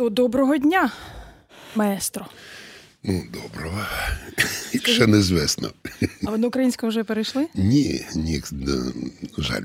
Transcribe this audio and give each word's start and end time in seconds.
То 0.00 0.08
доброго 0.08 0.56
дня, 0.56 0.92
маестро. 1.74 2.26
Ну, 3.02 3.22
доброго. 3.32 3.80
Ще 4.84 5.06
незвісно. 5.06 5.70
А 6.26 6.30
ви 6.30 6.38
до 6.38 6.48
українського 6.48 6.90
вже 6.90 7.04
перейшли? 7.04 7.46
Ні, 7.54 8.06
ні, 8.14 8.42
жаль. 9.38 9.62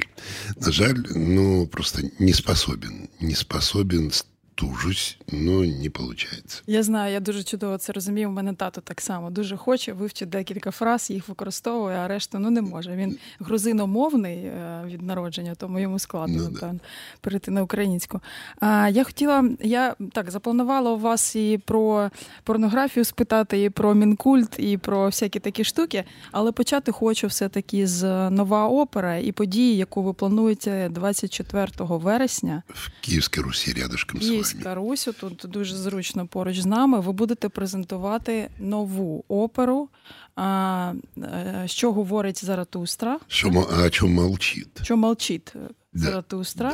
На 0.61 0.71
жаль, 0.71 0.95
ну 1.15 1.67
просто 1.67 2.01
не 2.19 2.33
способен. 2.33 3.07
Не 3.19 3.35
способен 3.35 4.11
тужусь, 4.55 5.17
но 5.31 5.65
не 5.65 5.89
виходить. 5.89 6.63
Я 6.67 6.83
знаю, 6.83 7.13
я 7.13 7.19
дуже 7.19 7.43
чудово 7.43 7.77
це 7.77 7.93
розумію. 7.93 8.29
У 8.29 8.31
мене 8.31 8.53
тато 8.53 8.81
так 8.81 9.01
само 9.01 9.29
дуже 9.29 9.57
хоче 9.57 9.93
вивчити 9.93 10.25
декілька 10.25 10.71
фраз, 10.71 11.09
їх 11.09 11.27
використовує, 11.29 11.97
а 11.97 12.07
решту 12.07 12.39
ну 12.39 12.49
не 12.49 12.61
може. 12.61 12.95
Він 12.95 13.17
грузиномовний 13.39 14.37
е, 14.37 14.81
від 14.85 15.01
народження, 15.01 15.55
тому 15.55 15.79
йому 15.79 15.99
складно 15.99 16.43
Ну, 16.51 16.57
да. 16.59 16.73
перейти 17.21 17.51
на 17.51 17.63
українську. 17.63 18.21
А 18.59 18.89
я 18.89 19.03
хотіла, 19.03 19.49
я 19.61 19.95
так 20.11 20.31
запланувала 20.31 20.91
у 20.91 20.97
вас 20.99 21.35
і 21.35 21.59
про 21.65 22.11
порнографію 22.43 23.05
спитати, 23.05 23.63
і 23.63 23.69
про 23.69 23.93
мінкульт, 23.93 24.59
і 24.59 24.77
про 24.77 25.05
всякі 25.05 25.39
такі 25.39 25.63
штуки, 25.63 26.03
але 26.31 26.51
почати 26.51 26.91
хочу 26.91 27.27
все-таки 27.27 27.87
з 27.87 28.29
нова 28.29 28.67
опера 28.67 29.17
і 29.17 29.31
події, 29.31 29.77
яку 29.77 30.03
ви 30.03 30.13
плануєте 30.13 30.89
24 30.91 31.67
вересня. 31.79 32.63
В 32.69 32.89
Київській 33.01 33.41
Русі 33.41 33.71
рядышком 33.73 34.21
з 34.21 34.29
вами. 34.29 34.44
Київська 34.51 34.75
Русь, 34.75 35.09
тут 35.19 35.45
дуже 35.47 35.75
зручно 35.75 36.27
поруч 36.27 36.59
з 36.59 36.65
нами. 36.65 36.99
Ви 36.99 37.11
будете 37.11 37.49
презентувати 37.49 38.49
нову 38.59 39.25
оперу. 39.27 39.89
А, 40.35 40.93
е, 41.17 41.63
що 41.65 41.91
говорить 41.91 42.45
Заратустра? 42.45 43.19
Що, 43.27 43.67
а 43.71 43.83
о 43.83 43.89
чому 43.89 44.21
мовчить? 44.21 44.83
Що 44.83 44.97
молчить 44.97 45.53
е, 45.55 45.59
Да, 45.95 46.23
Да. 46.55 46.73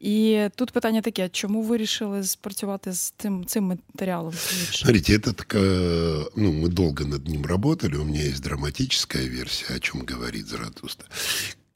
І 0.00 0.48
тут 0.54 0.70
питання 0.70 1.02
таке: 1.02 1.28
чому 1.28 1.62
ви 1.62 1.68
вирішили 1.68 2.24
спрацювати 2.24 2.92
з 2.92 3.14
цим, 3.18 3.44
цим 3.46 3.64
матеріалом? 3.64 4.32
Смотрите, 4.72 5.12
это 5.12 5.32
такая, 5.32 6.26
ну, 6.36 6.52
мы 6.52 6.68
долго 6.68 7.04
над 7.04 7.28
ним 7.28 7.46
работали. 7.46 7.96
У 7.96 8.04
меня 8.04 8.22
есть 8.22 8.42
драматическая 8.42 9.28
версия, 9.28 9.76
о 9.76 9.78
чем 9.78 10.04
говорит 10.10 10.46
Заратустра. 10.46 11.08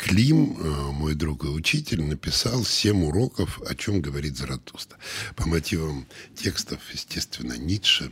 Клим, 0.01 0.57
э, 0.59 0.93
мой 0.93 1.15
друг 1.15 1.45
и 1.45 1.49
учитель, 1.49 2.03
написал 2.03 2.65
семь 2.65 3.05
уроков, 3.05 3.61
о 3.69 3.75
чем 3.75 4.01
говорит 4.01 4.35
Заратустра. 4.35 4.99
По 5.37 5.47
мотивам 5.47 6.07
текстов, 6.35 6.81
естественно, 6.91 7.53
Ницше, 7.53 8.11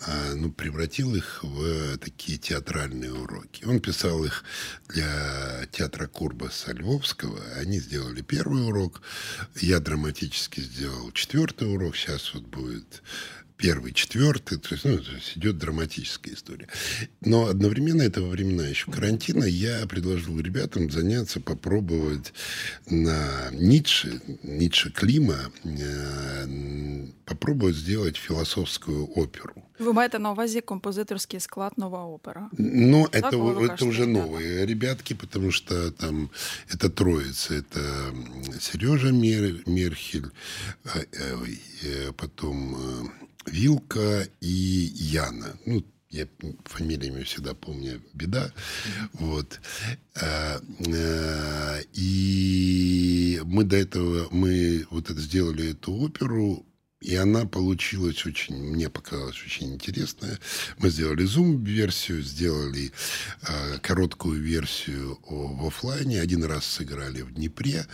а, 0.00 0.34
ну, 0.34 0.50
превратил 0.50 1.14
их 1.14 1.38
в 1.44 1.96
такие 1.98 2.38
театральные 2.38 3.12
уроки. 3.12 3.64
Он 3.64 3.78
писал 3.78 4.24
их 4.24 4.42
для 4.88 5.64
театра 5.70 6.08
Курбаса 6.08 6.72
Львовского. 6.72 7.40
Они 7.54 7.78
сделали 7.78 8.22
первый 8.22 8.66
урок. 8.66 9.00
Я 9.54 9.78
драматически 9.78 10.58
сделал 10.58 11.12
четвертый 11.12 11.72
урок. 11.72 11.94
Сейчас 11.94 12.34
вот 12.34 12.42
будет 12.46 13.00
первый, 13.62 13.92
четвертый, 13.92 14.58
то 14.58 14.74
есть, 14.74 14.84
ну, 14.84 14.98
то 14.98 15.12
есть 15.12 15.36
идет 15.38 15.56
драматическая 15.58 16.34
история. 16.34 16.66
Но 17.20 17.46
одновременно, 17.46 18.02
это 18.02 18.20
во 18.20 18.28
времена 18.28 18.66
еще 18.66 18.90
карантина, 18.90 19.44
я 19.44 19.86
предложил 19.86 20.40
ребятам 20.40 20.90
заняться, 20.90 21.40
попробовать 21.40 22.32
на 22.90 23.50
Ницше, 23.52 24.20
Ницше 24.42 24.90
Клима, 24.90 25.38
э, 25.64 27.06
попробовать 27.24 27.76
сделать 27.76 28.16
философскую 28.16 29.06
оперу. 29.06 29.54
Ви 29.78 29.92
маєте 29.92 30.18
на 30.18 30.30
увазі 30.32 30.60
композиторський 30.60 31.40
склад 31.40 31.72
нова 31.76 32.04
опера. 32.04 32.50
Но 32.58 33.08
Так, 33.08 33.24
это, 33.24 33.36
это 33.36 33.66
кажете, 33.66 33.84
уже 33.84 34.02
ребята. 34.04 34.26
новые 34.26 34.66
ребятки, 34.66 35.14
потому 35.14 35.52
что 35.52 35.90
там 35.90 36.30
это 36.74 36.88
троица. 36.90 37.54
Это 37.54 37.80
Сережа 38.60 39.12
Мер, 39.12 39.54
Мерхель, 39.66 40.26
э, 40.84 41.04
э, 41.12 41.36
э, 41.84 42.12
потом 42.12 42.76
э, 42.76 43.21
Вилка 43.46 44.26
и 44.40 44.92
Яна. 44.94 45.56
Ну, 45.66 45.84
я 46.10 46.28
фамилиями 46.64 47.22
всегда 47.22 47.54
помню 47.54 48.02
беда. 48.12 48.52
Вот. 49.14 49.60
Э, 50.14 50.60
э, 50.86 51.82
И 51.94 53.40
мы 53.44 53.64
до 53.64 53.76
этого, 53.76 54.28
мы 54.30 54.86
вот 54.90 55.10
это 55.10 55.20
сделали 55.20 55.70
эту 55.70 55.92
оперу, 55.94 56.66
и 57.02 57.16
она 57.16 57.46
получилась 57.46 58.24
очень, 58.26 58.54
мне 58.56 58.88
показалась 58.88 59.36
очень 59.44 59.74
интересная. 59.74 60.38
Мы 60.78 60.90
сделали 60.90 61.24
зум-версию, 61.24 62.22
сделали 62.22 62.92
э, 63.46 63.78
короткую 63.80 64.40
версию 64.40 65.18
о- 65.24 65.48
в 65.48 65.66
оффлайне. 65.66 66.20
Один 66.20 66.44
раз 66.44 66.64
сыграли 66.64 67.22
в 67.22 67.34
Днепре. 67.34 67.86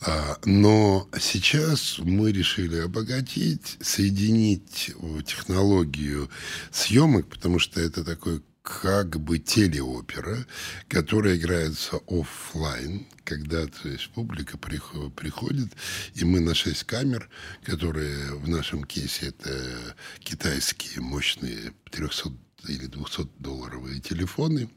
А, 0.00 0.38
но 0.44 1.08
сейчас 1.20 1.98
мы 1.98 2.32
решили 2.32 2.78
обогатить, 2.78 3.76
соединить 3.80 4.90
э, 4.94 5.22
технологию 5.26 6.30
съемок, 6.72 7.28
потому 7.28 7.58
что 7.58 7.80
это 7.80 8.04
такой 8.04 8.42
как 8.62 9.20
бы 9.20 9.38
телеопера, 9.38 10.46
которая 10.88 11.36
играется 11.36 11.96
оффлайн, 12.06 13.06
когда 13.24 13.66
то 13.66 13.88
есть, 13.88 14.10
публика 14.10 14.58
прихо- 14.58 15.10
приходит, 15.10 15.68
и 16.14 16.24
мы 16.24 16.40
на 16.40 16.54
шесть 16.54 16.84
камер, 16.84 17.28
которые 17.62 18.34
в 18.34 18.48
нашем 18.48 18.84
кейсе 18.84 19.28
это 19.28 19.96
китайские 20.20 21.00
мощные 21.00 21.72
300 21.90 22.32
или 22.68 22.86
200 22.86 23.28
долларовые 23.38 24.00
телефоны, 24.00 24.68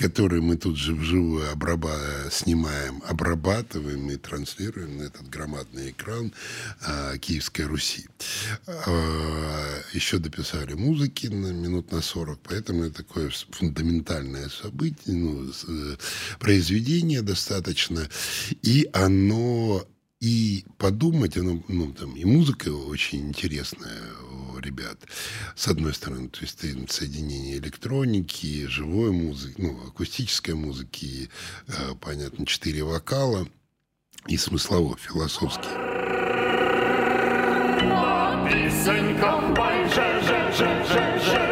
которые 0.00 0.40
мы 0.40 0.56
тут 0.56 0.78
же 0.78 0.94
вживую 0.94 1.52
обраба- 1.52 2.30
снимаем, 2.30 3.02
обрабатываем 3.06 4.10
и 4.10 4.16
транслируем 4.16 4.96
на 4.96 5.02
этот 5.02 5.28
громадный 5.28 5.90
экран 5.90 6.32
а, 6.82 7.18
Киевской 7.18 7.66
Руси. 7.66 8.06
А, 8.66 9.82
еще 9.92 10.18
дописали 10.18 10.72
музыки 10.72 11.26
на 11.26 11.52
минут 11.52 11.92
на 11.92 12.00
40, 12.00 12.38
поэтому 12.44 12.84
это 12.84 13.04
такое 13.04 13.30
фундаментальное 13.50 14.48
событие, 14.48 15.14
ну, 15.14 15.52
э, 15.68 15.96
произведение 16.38 17.20
достаточно, 17.20 18.08
и 18.62 18.88
оно 18.94 19.86
и 20.20 20.64
подумать, 20.76 21.36
оно, 21.36 21.62
ну, 21.68 21.92
там, 21.92 22.14
и 22.14 22.24
музыка 22.24 22.68
очень 22.68 23.28
интересная 23.28 24.02
у 24.54 24.58
ребят, 24.58 24.98
с 25.56 25.66
одной 25.68 25.94
стороны, 25.94 26.28
то 26.28 26.40
есть 26.42 26.60
там 26.60 26.88
соединение 26.88 27.56
электроники, 27.56 28.66
живой 28.66 29.12
музыки, 29.12 29.54
ну, 29.58 29.80
акустической 29.88 30.54
музыки, 30.54 31.30
э, 31.68 31.94
понятно, 32.00 32.44
четыре 32.44 32.84
вокала 32.84 33.48
и 34.26 34.36
смыслово, 34.36 34.96
философский. 34.98 35.90
Пісенька 38.50 39.40
майже 39.56 40.20
же 40.22 40.52
же 40.56 40.84
же 40.84 41.20
же 41.24 41.49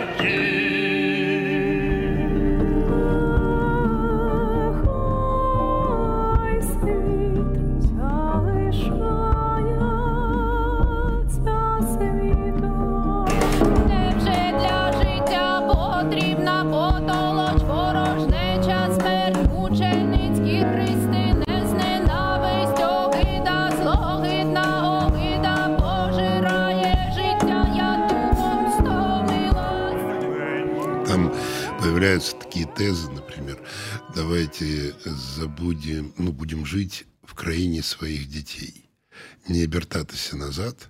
такие 32.58 32.66
тезы, 32.66 33.10
например, 33.12 33.58
давайте 34.16 34.94
забудем, 35.06 36.14
ну, 36.18 36.32
будем 36.32 36.66
жить 36.66 37.06
в 37.24 37.34
краине 37.34 37.84
своих 37.84 38.28
детей. 38.28 38.74
Не 39.48 39.64
обертатися 39.64 40.36
назад, 40.38 40.90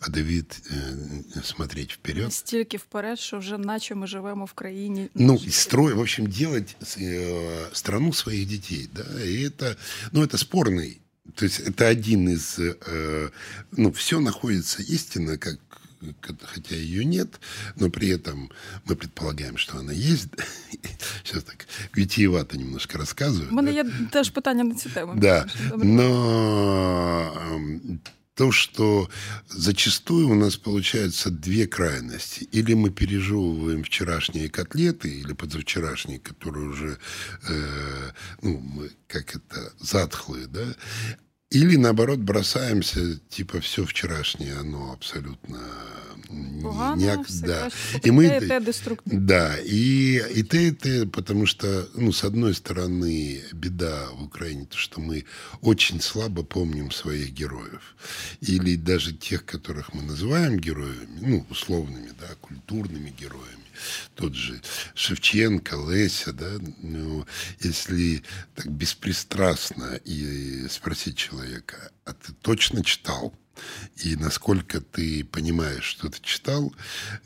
а 0.00 0.10
Давид 0.10 0.60
э, 0.70 1.42
смотреть 1.44 1.92
вперед. 1.92 2.32
Стільки 2.32 2.76
вперед, 2.76 3.18
що 3.18 3.38
вже 3.38 3.58
наче 3.58 3.94
ми 3.94 4.06
живемо 4.06 4.44
в 4.44 4.52
країні. 4.52 5.08
Ну, 5.14 5.32
наших 5.32 5.48
и 5.48 5.50
строй, 5.50 5.92
в 5.94 6.00
общем, 6.00 6.26
делать 6.26 6.76
э, 6.80 7.68
страну 7.72 8.12
своих 8.12 8.48
детей, 8.48 8.88
да, 8.94 9.02
и 9.24 9.48
это, 9.48 9.76
ну, 10.12 10.22
это 10.22 10.36
спорный, 10.36 10.98
то 11.34 11.44
есть 11.46 11.60
это 11.60 11.90
один 11.90 12.28
из, 12.28 12.58
э, 12.58 13.30
ну, 13.72 13.90
все 13.90 14.20
находится 14.20 14.82
истинно, 14.82 15.38
как 15.38 15.58
как- 15.68 15.80
хотя 16.43 16.75
ее 16.75 17.05
нет, 17.05 17.39
но 17.75 17.89
при 17.89 18.09
этом 18.09 18.49
мы 18.85 18.95
предполагаем, 18.95 19.57
что 19.57 19.77
она 19.77 19.93
есть. 19.93 20.29
Сейчас 21.23 21.43
так 21.43 21.67
витиевато 21.95 22.57
немножко 22.57 22.97
рассказываю. 22.97 23.49
У 23.51 23.55
мене 23.55 23.73
є 23.73 23.85
теж 24.11 24.29
питання 24.29 24.63
на 24.63 24.75
цю 24.75 24.89
тему. 24.89 25.15
Да, 25.15 25.45
но 25.77 27.33
эм, 27.51 27.99
то, 28.37 28.51
что 28.51 29.09
зачастую 29.49 30.29
у 30.29 30.35
нас 30.35 30.57
получается 30.57 31.31
две 31.31 31.65
крайности. 31.65 32.47
Или 32.55 32.75
мы 32.75 32.91
пережевываем 32.91 33.83
вчерашние 33.83 34.47
котлеты, 34.47 35.09
или 35.09 35.33
позавчерашние, 35.33 36.19
которые 36.19 36.69
уже, 36.69 36.97
э, 37.49 38.11
ну, 38.43 38.59
мы, 38.59 38.91
как 39.07 39.35
это, 39.35 39.73
затхлые, 39.79 40.45
да, 40.47 40.65
Или 41.49 41.77
наоборот 41.77 42.19
бросаемся, 42.19 43.19
типа 43.29 43.61
все 43.61 43.85
вчерашнее, 43.85 44.57
оно 44.57 44.91
абсолютно 44.91 45.59
Погано, 46.61 46.99
не 46.99 47.41
да. 47.41 47.69
И 48.03 48.11
мы 48.11 48.27
Те, 48.27 48.47
те 48.47 48.59
деструктивно. 48.59 49.21
да, 49.21 49.57
и, 49.59 50.21
и 50.35 50.43
ты, 50.43 50.67
и 50.67 50.71
ты, 50.71 51.05
потому 51.07 51.45
что, 51.45 51.87
ну, 51.93 52.11
с 52.11 52.23
одной 52.25 52.53
стороны, 52.53 53.41
беда 53.53 54.09
в 54.11 54.23
Украине, 54.23 54.65
то, 54.65 54.77
что 54.77 54.99
мы 54.99 55.23
очень 55.61 56.01
слабо 56.01 56.43
помним 56.43 56.91
своих 56.91 57.31
героев. 57.31 57.95
Или 58.41 58.75
даже 58.75 59.13
тех, 59.13 59.45
которых 59.45 59.93
мы 59.93 60.01
называем 60.01 60.59
героями, 60.59 61.19
ну, 61.21 61.45
условными, 61.49 62.11
да, 62.19 62.27
культурными 62.41 63.13
героями. 63.17 63.66
Тот 64.15 64.33
же 64.33 64.61
Шевченко, 64.95 65.75
Леся, 65.89 66.33
да, 66.33 66.57
ну, 66.81 67.25
если 67.59 68.23
так 68.55 68.67
беспристрастно 68.71 69.99
и 70.05 70.67
спросить 70.69 71.17
человека, 71.17 71.91
а 72.05 72.13
ты 72.13 72.33
точно 72.33 72.83
читал? 72.83 73.33
И 74.05 74.15
насколько 74.15 74.81
ты 74.81 75.23
понимаешь, 75.23 75.83
что 75.83 76.09
ты 76.09 76.19
читал, 76.21 76.73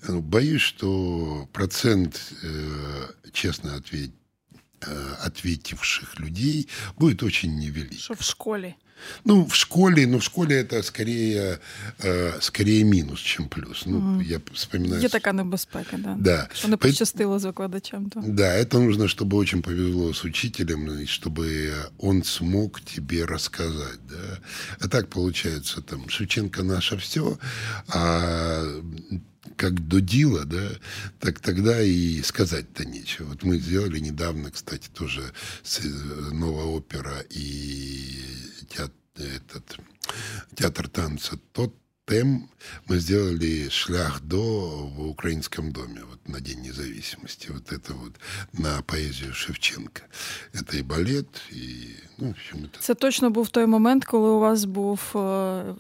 э, 0.04 0.16
боюсь, 0.16 0.62
что 0.62 1.50
процент 1.52 2.34
э, 2.44 3.08
честно 3.34 3.76
ответь, 3.76 4.14
э, 4.82 5.16
ответивших 5.20 6.20
людей 6.20 6.70
будет 6.98 7.24
очень 7.24 7.56
невелик. 7.56 8.00
Що 8.00 8.14
в 8.14 8.22
школі. 8.22 8.76
Ну, 9.26 9.46
в 9.46 9.56
школе, 9.56 10.08
ну, 10.08 10.18
в 10.18 10.24
школе 10.24 10.64
это 10.64 10.84
скорее, 10.84 11.60
э, 12.04 12.34
скорее 12.40 12.84
минус, 12.84 13.20
чем 13.20 13.48
плюс. 13.48 13.84
Ну, 13.86 14.22
я 14.22 14.42
вспоминаю... 14.54 15.02
Є 15.02 15.10
така 15.10 15.34
небезпека, 15.34 15.98
да. 15.98 16.16
Да. 16.20 16.48
Що 16.54 16.68
не 16.68 16.78
пощастило 16.78 17.40
з 17.40 17.46
викладачем. 17.46 18.10
То. 18.10 18.24
Да, 18.28 18.58
это 18.58 18.80
нужно, 18.80 19.08
чтобы 19.08 19.38
очень 19.38 19.62
повезло 19.62 20.14
с 20.14 20.26
учителем, 20.26 20.88
и 20.88 21.06
чтобы 21.06 21.74
он 21.98 22.24
смог 22.24 22.82
тебе 22.82 23.26
рассказать, 23.26 24.00
да. 24.10 24.38
А 24.80 24.88
так 24.88 25.08
получается, 25.08 25.82
там, 25.82 26.10
Шевченко 26.10 26.64
наше 26.64 26.96
все, 26.96 27.38
а 27.88 28.64
как 29.56 29.88
до 29.88 30.02
дела, 30.02 30.46
да, 30.46 30.70
так 31.20 31.40
тогда 31.40 31.82
и 31.82 32.22
сказать-то 32.22 32.86
нечего. 32.86 33.28
Вот 33.28 33.44
мы 33.44 33.58
сделали 33.58 34.00
недавно, 34.00 34.52
кстати, 34.52 34.90
тоже 34.90 35.34
э, 35.80 35.88
новая 36.32 36.66
опера 36.66 37.24
и 37.30 38.20
театр, 38.70 38.96
этот, 39.16 39.80
театр 40.56 40.88
танца 40.88 41.40
тот 41.54 41.76
тем 42.11 42.49
мы 42.87 42.99
сделали 42.99 43.69
шлях 43.69 44.21
до 44.21 44.91
в 44.97 45.09
украинском 45.09 45.73
доме 45.73 46.03
вот 46.09 46.29
на 46.29 46.41
День 46.41 46.61
независимости. 46.61 47.51
Вот 47.51 47.73
это 47.73 47.95
вот 47.95 48.13
на 48.53 48.83
поэзию 48.83 49.33
Шевченко. 49.35 50.03
Это 50.53 50.77
и 50.77 50.83
балет, 50.83 51.29
и 51.51 51.97
ну, 52.19 52.29
в 52.29 52.31
общем, 52.31 52.59
это 52.59 52.81
Це 52.81 52.95
точно 52.95 53.31
був 53.31 53.49
той 53.49 53.67
момент, 53.67 54.05
коли 54.05 54.31
у 54.31 54.41
вас 54.41 54.65
був 54.65 55.01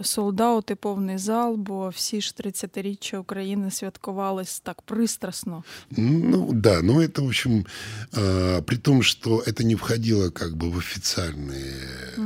солдаут 0.02 0.70
і 0.70 0.74
повний 0.74 1.18
зал, 1.18 1.56
бо 1.56 1.88
всі 1.88 2.20
ж 2.20 2.34
30-річчя 2.40 3.18
України 3.18 3.70
святкувались 3.70 4.60
так 4.60 4.82
пристрасно. 4.82 5.64
Ну 5.90 6.52
да, 6.52 6.82
но 6.82 7.02
это, 7.02 7.22
в 7.22 7.26
общем, 7.26 7.66
э, 8.12 8.62
при 8.62 8.76
том, 8.76 9.02
что 9.02 9.42
это 9.46 9.64
не 9.64 9.74
входило 9.74 10.30
как 10.30 10.56
бы 10.56 10.70
в 10.70 10.78
официальные 10.78 11.74
э, 12.16 12.20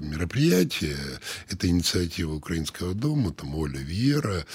мероприятия, 0.00 0.98
это 1.52 1.66
инициатива 1.66 2.34
Украинского 2.34 2.94
дома, 2.94 3.01
там 3.31 3.53
Оля 3.55 3.79
Вера, 3.79 4.45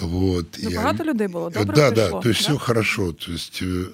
вот. 0.00 0.58
Ну, 0.62 0.70
и 0.70 0.76
багато 0.76 1.04
людей 1.04 1.28
було, 1.28 1.50
добре 1.50 1.74
да, 1.74 1.90
прийшло, 1.90 2.16
да, 2.16 2.22
то 2.22 2.28
есть 2.28 2.40
да? 2.40 2.48
все 2.54 2.58
хорошо. 2.58 3.12
То 3.12 3.32
есть, 3.32 3.62
э, 3.62 3.84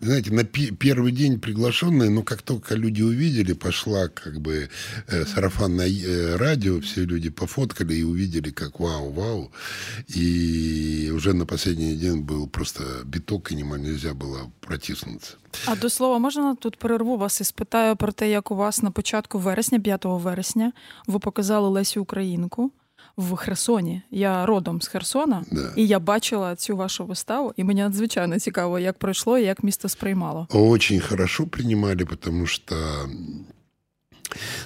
знаете, 0.00 0.30
на 0.30 0.44
пе- 0.44 0.70
первый 0.70 1.12
день 1.12 1.40
приглашенные, 1.40 2.10
но 2.10 2.22
как 2.22 2.42
только 2.42 2.76
люди 2.76 3.02
увидели, 3.02 3.52
пошла 3.54 4.08
как 4.08 4.40
бы 4.40 4.68
э, 5.08 5.26
сарафанное 5.26 5.88
э, 5.88 6.36
радио, 6.36 6.80
все 6.80 7.04
люди 7.04 7.30
пофоткали 7.30 7.94
и 7.94 8.04
увидели, 8.04 8.50
как 8.50 8.80
вау-вау. 8.80 9.50
И 10.16 11.10
уже 11.14 11.32
на 11.32 11.44
последний 11.46 11.96
день 11.96 12.20
был 12.22 12.46
просто 12.48 12.82
биток, 13.04 13.52
и 13.52 13.56
нема- 13.56 13.78
нельзя 13.78 14.14
было 14.14 14.50
протиснуться. 14.60 15.32
А 15.66 15.76
до 15.76 15.90
слова, 15.90 16.18
можна 16.18 16.54
тут 16.54 16.76
перерву 16.76 17.16
вас 17.16 17.40
і 17.40 17.44
спитаю 17.44 17.96
про 17.96 18.12
те, 18.12 18.30
як 18.30 18.50
у 18.50 18.54
вас 18.54 18.82
на 18.82 18.90
початку 18.90 19.38
вересня, 19.38 19.80
5 19.80 20.04
вересня, 20.04 20.72
ви 21.06 21.18
показали 21.18 21.68
Лесю 21.68 22.02
Українку 22.02 22.70
в 23.17 23.35
Херсоні. 23.35 24.01
Я 24.11 24.45
родом 24.45 24.81
з 24.81 24.87
Херсона, 24.87 25.45
Да. 25.51 25.73
і 25.75 25.87
я 25.87 25.99
бачила 25.99 26.55
цю 26.55 26.77
вашу 26.77 27.05
виставу, 27.05 27.53
і 27.57 27.63
мені 27.63 27.81
надзвичайно 27.81 28.39
цікаво, 28.39 28.79
як 28.79 28.97
пройшло 28.97 29.37
і 29.37 29.43
як 29.43 29.63
місто 29.63 29.89
сприймало. 29.89 30.47
Очень 30.49 30.99
хорошо 30.99 31.47
принимали, 31.47 32.05
потому 32.05 32.47
что 32.47 32.75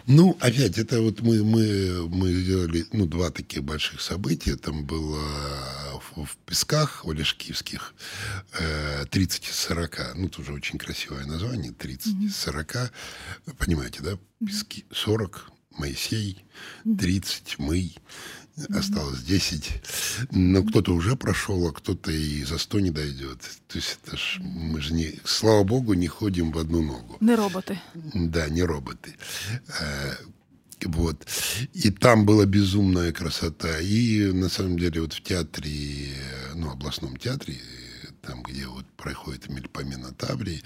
ну, 0.07 0.37
опять, 0.39 0.77
это 0.77 1.01
вот 1.01 1.21
мы, 1.21 1.43
мы, 1.43 2.07
мы 2.07 2.33
сделали 2.33 2.85
ну, 2.93 3.05
два 3.05 3.29
таких 3.31 3.63
больших 3.63 4.01
события. 4.01 4.55
Там 4.55 4.85
было 4.85 5.19
в, 6.15 6.23
в 6.25 6.37
Песках 6.45 7.03
Олешкивских 7.05 7.95
э, 8.59 9.05
30 9.09 9.49
из 9.49 9.55
40. 9.55 10.15
Ну, 10.15 10.29
тоже 10.29 10.53
очень 10.53 10.77
красивое 10.77 11.25
название. 11.25 11.71
30 11.71 12.21
из 12.23 12.35
40. 12.37 12.91
Понимаете, 13.57 14.01
да? 14.03 14.17
Пески 14.45 14.85
40, 14.91 15.51
Моисей, 15.79 16.45
30, 16.83 17.55
мы. 17.57 17.91
Осталось 18.68 19.22
10. 19.22 19.82
Но 20.32 20.62
кто-то 20.62 20.94
уже 20.94 21.16
прошел, 21.16 21.66
а 21.66 21.72
кто-то 21.72 22.10
и 22.12 22.44
за 22.44 22.58
100 22.58 22.80
не 22.80 22.90
дойдет. 22.90 23.38
То 23.68 23.78
есть 23.78 23.98
это 24.02 24.16
ж, 24.16 24.38
мы 24.40 24.80
же, 24.80 24.92
не, 24.92 25.14
слава 25.24 25.64
богу, 25.64 25.94
не 25.94 26.08
ходим 26.08 26.52
в 26.52 26.58
одну 26.58 26.82
ногу. 26.82 27.16
Не 27.20 27.34
роботи. 27.34 27.80
Да, 27.94 28.48
не 28.48 28.62
роботы. 28.62 29.14
Э, 29.80 30.14
Вот. 30.84 31.26
И 31.74 31.90
там 31.90 32.24
была 32.26 32.46
безумная 32.46 33.12
красота. 33.12 33.80
И 33.80 34.32
на 34.32 34.48
самом 34.48 34.78
деле 34.78 35.00
вот 35.02 35.12
в 35.12 35.22
театре, 35.22 35.70
э, 35.70 36.54
ну, 36.54 36.70
областном 36.70 37.16
театре, 37.16 37.56
там, 38.29 38.43
где 38.43 38.65
вот 38.67 38.85
проходит 38.95 39.49
Мельпомена 39.49 40.11
Таврии, 40.17 40.61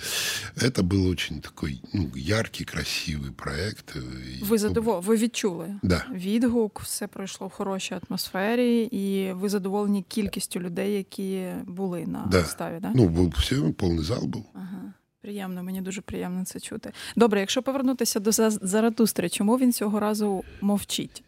это 0.57 0.84
был 0.84 1.07
очень 1.10 1.42
такой 1.42 1.81
ну, 1.94 2.12
яркий, 2.16 2.66
красивый 2.66 3.31
проект. 3.31 3.96
И 3.96 4.44
Ви 4.44 4.57
задово... 4.57 5.00
ви 5.00 5.18
відчули 5.18 5.75
Да. 5.84 6.06
відгук, 6.13 6.80
все 6.84 7.07
пройшло 7.07 7.48
в 7.48 7.51
хорошій 7.51 7.96
атмосфері, 8.10 8.81
і 8.92 9.34
ви 9.34 9.50
задоволені 9.50 10.04
кількістю 10.07 10.60
людей, 10.60 10.94
які 10.94 11.48
були 11.68 12.06
на 12.07 12.28
Да. 12.31 12.42
виставі. 12.42 12.80
Да? 12.81 12.92
Ну, 12.96 13.07
был 13.07 13.40
все, 13.40 13.56
полный 13.56 14.01
зал 14.04 14.24
был. 14.24 14.44
Ага. 14.54 14.94
Приємно, 15.22 15.63
мені 15.63 15.81
дуже 15.81 16.01
приємно 16.01 16.46
це 16.46 16.60
чути. 16.60 16.92
Добре, 17.16 17.40
якщо 17.40 17.62
повернутися 17.63 18.19
до 18.19 18.31
За- 18.31 18.50
Заратустри, 18.50 19.30
чому 19.30 19.57
він 19.57 19.74
цього 19.74 20.00
разу 20.00 20.44
мовчить? 20.62 21.24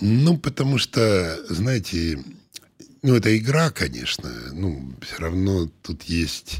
Ну, 0.00 0.38
потому 0.38 0.78
что, 0.78 1.00
знаете, 1.50 2.18
ну, 3.05 3.15
это 3.15 3.37
игра, 3.37 3.69
конечно, 3.69 4.29
ну, 4.51 4.91
все 5.01 5.17
равно 5.17 5.67
тут 5.83 6.03
есть, 6.03 6.57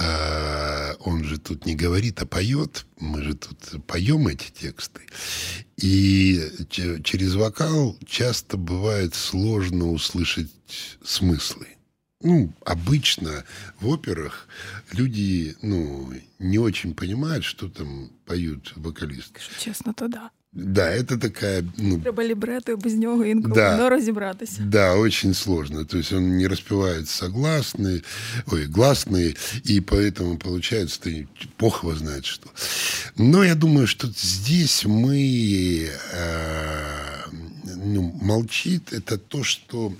э, 0.00 0.94
он 1.00 1.24
же 1.24 1.38
тут 1.38 1.66
не 1.66 1.74
говорит, 1.74 2.22
а 2.22 2.26
поет, 2.26 2.86
мы 2.98 3.22
же 3.22 3.34
тут 3.34 3.84
поем 3.86 4.26
эти 4.28 4.50
тексты, 4.50 5.02
и 5.76 6.40
че- 6.70 7.02
через 7.02 7.34
вокал 7.34 7.98
часто 8.06 8.56
бывает 8.56 9.14
сложно 9.14 9.90
услышать 9.90 10.50
смыслы. 11.04 11.66
Ну, 12.22 12.50
обычно 12.64 13.44
в 13.78 13.88
операх 13.88 14.48
люди, 14.92 15.54
ну, 15.60 16.10
не 16.38 16.58
очень 16.58 16.94
понимают, 16.94 17.44
что 17.44 17.68
там 17.68 18.10
поют 18.24 18.72
вокалисты. 18.76 19.38
Чесно, 19.60 19.92
то 19.92 20.08
да. 20.08 20.30
Да, 20.53 20.89
это 20.95 21.17
такая, 21.19 21.63
ну, 21.77 21.99
Треба 21.99 22.23
лібрети 22.23 22.75
без 22.75 22.93
нього 22.95 23.25
інколи 23.25 23.53
Да. 23.55 23.77
не 23.77 23.89
розібратися. 23.89 24.61
Да, 24.65 24.93
очень 24.95 25.33
сложно. 25.33 25.85
То 25.85 25.97
есть 25.97 26.11
он 26.13 26.37
не 26.37 26.47
распевает 26.47 27.07
согласные, 27.07 28.01
ой, 28.51 28.65
гласные, 28.65 29.35
и 29.71 29.79
поэтому 29.81 30.37
получается, 30.37 30.99
ты 31.05 31.27
бог 31.59 31.79
его 31.83 31.95
знает 31.95 32.25
что. 32.25 32.49
Но 33.17 33.43
я 33.45 33.55
думаю, 33.55 33.87
что 33.87 34.07
здесь 34.07 34.85
мы 34.85 35.87
э, 36.13 37.29
ну, 37.85 38.19
молчит 38.21 38.93
это 38.93 39.17
то, 39.17 39.43
что 39.43 39.93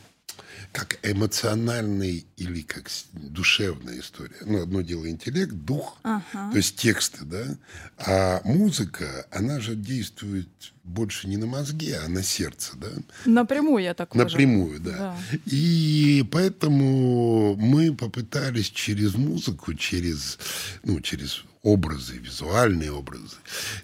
как 0.74 0.98
эмоциональный 1.04 2.26
или 2.36 2.62
как 2.62 2.90
душевная 3.12 4.00
история. 4.00 4.34
Ну, 4.44 4.60
одно 4.60 4.80
дело 4.80 5.08
интеллект, 5.08 5.52
дух, 5.52 5.96
Ага. 6.02 6.50
то 6.50 6.56
есть 6.56 6.74
тексты, 6.74 7.24
да, 7.24 7.56
а 7.96 8.40
музыка, 8.44 9.24
она 9.30 9.60
же 9.60 9.76
действует 9.76 10.48
больше 10.82 11.28
не 11.28 11.36
на 11.36 11.46
мозге, 11.46 12.00
а 12.04 12.08
на 12.08 12.24
сердце, 12.24 12.72
да. 12.76 12.88
Напряму 13.24 13.78
я 13.78 13.94
так. 13.94 14.16
Напрямую, 14.16 14.80
да. 14.80 15.16
И 15.46 16.26
поэтому 16.32 17.54
мы 17.54 17.94
попытались 17.94 18.68
через 18.68 19.14
музыку, 19.14 19.74
через, 19.74 20.40
ну, 20.82 21.00
через 21.00 21.44
образы, 21.62 22.18
визуальные 22.18 22.92
образы, 22.92 23.36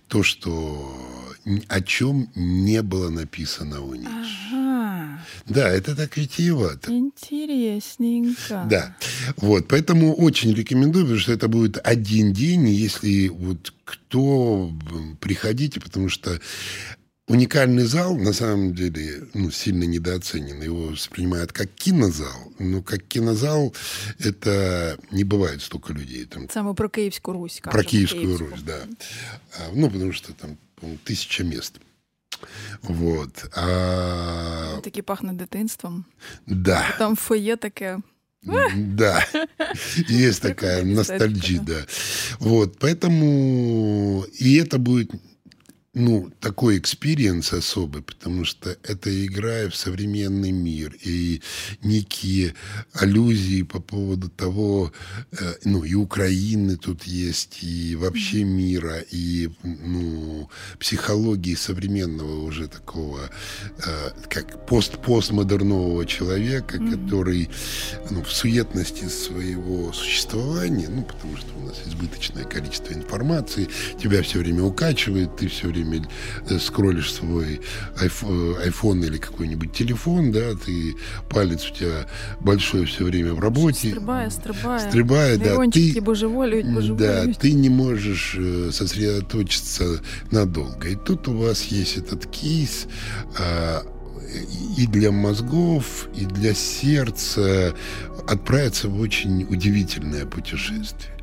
то, 0.08 0.22
что 0.24 1.34
о 1.68 1.80
чем 1.80 2.30
не 2.34 2.82
было 2.82 3.10
написано 3.10 3.80
у 3.80 3.94
них. 3.94 4.10
Ага. 5.49 5.53
Да, 5.53 5.69
это 5.69 5.95
так 5.95 6.17
витиевато. 6.17 6.91
Інтересненько. 6.91 8.65
Да. 8.69 8.95
Вот, 9.37 9.67
поэтому 9.67 10.13
очень 10.15 10.53
рекомендую, 10.53 11.05
потому 11.05 11.19
что 11.19 11.33
это 11.33 11.47
будет 11.47 11.77
один 11.83 12.33
день, 12.33 12.67
если 12.69 13.27
вот 13.29 13.73
кто 13.85 14.71
м, 14.91 15.17
приходите, 15.19 15.79
потому 15.79 16.09
что 16.09 16.39
уникальный 17.27 17.85
зал, 17.85 18.17
на 18.17 18.33
самом 18.33 18.73
деле, 18.75 19.23
ну, 19.33 19.51
сильно 19.51 19.83
недооценен. 19.85 20.61
Его 20.61 20.87
воспринимают 20.87 21.51
как 21.51 21.69
кинозал, 21.75 22.53
но 22.59 22.81
как 22.83 23.03
кинозал 23.07 23.73
это 24.19 24.97
не 25.11 25.23
бывает 25.23 25.61
столько 25.61 25.93
людей. 25.93 26.25
Там 26.25 26.47
Саме 26.51 26.73
про 26.73 26.89
Київську 26.89 27.33
Русь. 27.33 27.59
про 27.63 27.71
кажемо, 27.71 27.89
Киевскую 27.89 28.23
Київську. 28.25 28.45
Русь, 28.51 28.63
да. 28.65 28.85
А, 29.57 29.71
Ну, 29.75 29.89
потому 29.89 30.13
что 30.13 30.33
там, 30.33 30.57
по-моему, 30.75 30.99
тысяча 31.05 31.43
мест. 31.43 31.73
Вот. 32.82 33.44
А, 33.56 34.76
Такі 34.84 35.02
пахне 35.02 35.32
дитинством. 35.32 36.04
да. 36.46 36.94
Там 36.98 37.16
фоє 37.16 37.56
таке. 37.56 37.98
Да, 38.76 39.26
есть 40.08 40.42
такая 40.42 40.82
ностальгия, 40.82 41.60
да. 41.60 41.84
Вот, 42.38 42.78
поэтому 42.78 44.24
и 44.38 44.56
это 44.56 44.78
будет, 44.78 45.10
ну, 45.92 46.30
такой 46.38 46.78
experience 46.78 47.52
особый, 47.52 48.02
потому 48.02 48.44
что 48.44 48.76
это 48.84 49.26
игра 49.26 49.68
в 49.68 49.74
современный 49.74 50.52
мир, 50.52 50.94
и 51.02 51.42
некие 51.82 52.54
аллюзии 52.92 53.62
по 53.62 53.80
поводу 53.80 54.28
того, 54.28 54.92
э, 55.32 55.54
ну, 55.64 55.82
и 55.82 55.94
Украины 55.94 56.76
тут 56.76 57.02
есть, 57.04 57.64
и 57.64 57.96
вообще 57.96 58.44
мира, 58.44 59.00
и, 59.10 59.50
ну, 59.64 60.48
психологии 60.78 61.56
современного 61.56 62.44
уже 62.44 62.68
такого, 62.68 63.28
э, 63.84 64.10
как 64.28 64.66
пост-постмодернового 64.66 66.06
человека, 66.06 66.78
который 66.78 67.50
ну, 68.10 68.22
в 68.22 68.30
суетности 68.32 69.08
своего 69.08 69.92
существования, 69.92 70.88
ну, 70.88 71.02
потому 71.02 71.36
что 71.36 71.48
у 71.56 71.66
нас 71.66 71.80
избыточное 71.84 72.44
количество 72.44 72.92
информации, 72.92 73.68
тебя 74.00 74.22
все 74.22 74.38
время 74.38 74.62
укачивает, 74.62 75.36
ты 75.36 75.48
все 75.48 75.66
время 75.66 75.79
э, 75.79 76.59
скроллишь 76.59 77.13
свой 77.13 77.61
айф- 78.01 78.25
э, 78.61 78.69
iPhone 78.69 79.05
или 79.05 79.17
какой-нибудь 79.17 79.71
телефон, 79.71 80.31
да, 80.31 80.51
ты 80.55 80.95
палец 81.29 81.71
у 81.71 81.73
тебя 81.75 82.05
большой 82.41 82.85
все 82.85 83.03
время 83.03 83.33
в 83.33 83.39
работе. 83.39 83.89
Стрибає, 83.89 84.31
стрибає. 84.31 84.79
Стрибає, 84.89 85.37
да, 85.37 85.45
Нейрончики 85.45 85.99
ты- 85.99 86.03
божеволюють, 86.03 86.65
Да, 86.67 86.73
божеволюють. 86.73 87.37
ты 87.39 87.53
не 87.53 87.69
можешь 87.69 88.35
э, 88.39 88.71
сосредоточиться 88.71 89.85
надолго. 90.31 90.87
И 90.87 90.95
тут 90.95 91.27
у 91.27 91.33
вас 91.37 91.71
есть 91.71 91.97
этот 91.97 92.25
кейс 92.31 92.87
а, 93.39 93.81
и 94.33 94.65
и 94.77 94.87
для 94.87 95.11
мозгов, 95.11 96.07
и 96.13 96.25
для 96.25 96.53
сердца 96.53 97.73
отправиться 98.27 98.89
в 98.89 98.99
очень 98.99 99.43
удивительное 99.43 100.25
путешествие. 100.25 101.13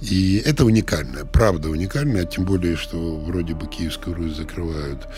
И 0.00 0.42
это 0.44 0.64
уникальное, 0.64 1.24
правда 1.24 1.68
уникальное, 1.68 2.24
тем 2.24 2.44
более, 2.44 2.76
что 2.76 3.16
вроде 3.16 3.54
бы 3.54 3.66
Киевскую 3.66 4.16
Русь 4.16 4.36
закрывают 4.36 5.08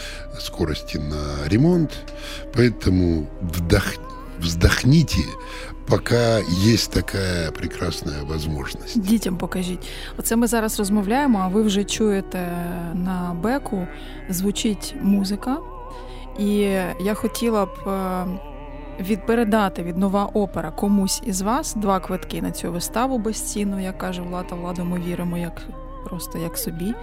скорости 0.40 0.96
на 0.98 1.48
ремонт, 1.48 1.92
поэтому 2.52 3.28
вдох, 3.42 3.84
вздохните, 4.38 5.24
пока 5.86 6.38
есть 6.38 6.90
такая 6.92 7.50
прекрасная 7.50 8.22
возможность. 8.22 9.00
Дітям 9.00 9.36
покажіть. 9.36 9.88
Оце 10.18 10.36
ми 10.36 10.46
зараз 10.46 10.78
розмовляємо, 10.78 11.38
а 11.38 11.48
ви 11.48 11.62
вже 11.62 11.84
чуєте 11.84 12.38
на 12.94 13.36
беку, 13.42 13.86
звучить 14.30 14.94
музика. 15.02 15.58
І 16.39 16.57
я 16.99 17.13
хотіла 17.13 17.65
б 17.65 17.69
е, 17.87 18.25
відпередати 18.99 19.83
від 19.83 19.97
нова 19.97 20.29
опера 20.33 20.71
комусь 20.71 21.21
із 21.25 21.41
вас 21.41 21.73
два 21.75 21.99
квитки 21.99 22.41
на 22.41 22.51
цю 22.51 22.71
виставу 22.71 23.17
безцінну, 23.17 23.79
як 23.79 23.97
каже 23.97 24.21
Влада, 24.21 24.55
Владу, 24.55 24.85
ми 24.85 24.99
віримо 24.99 25.37
як 25.37 25.61
просто 26.05 26.39
як 26.39 26.57
собі. 26.57 26.93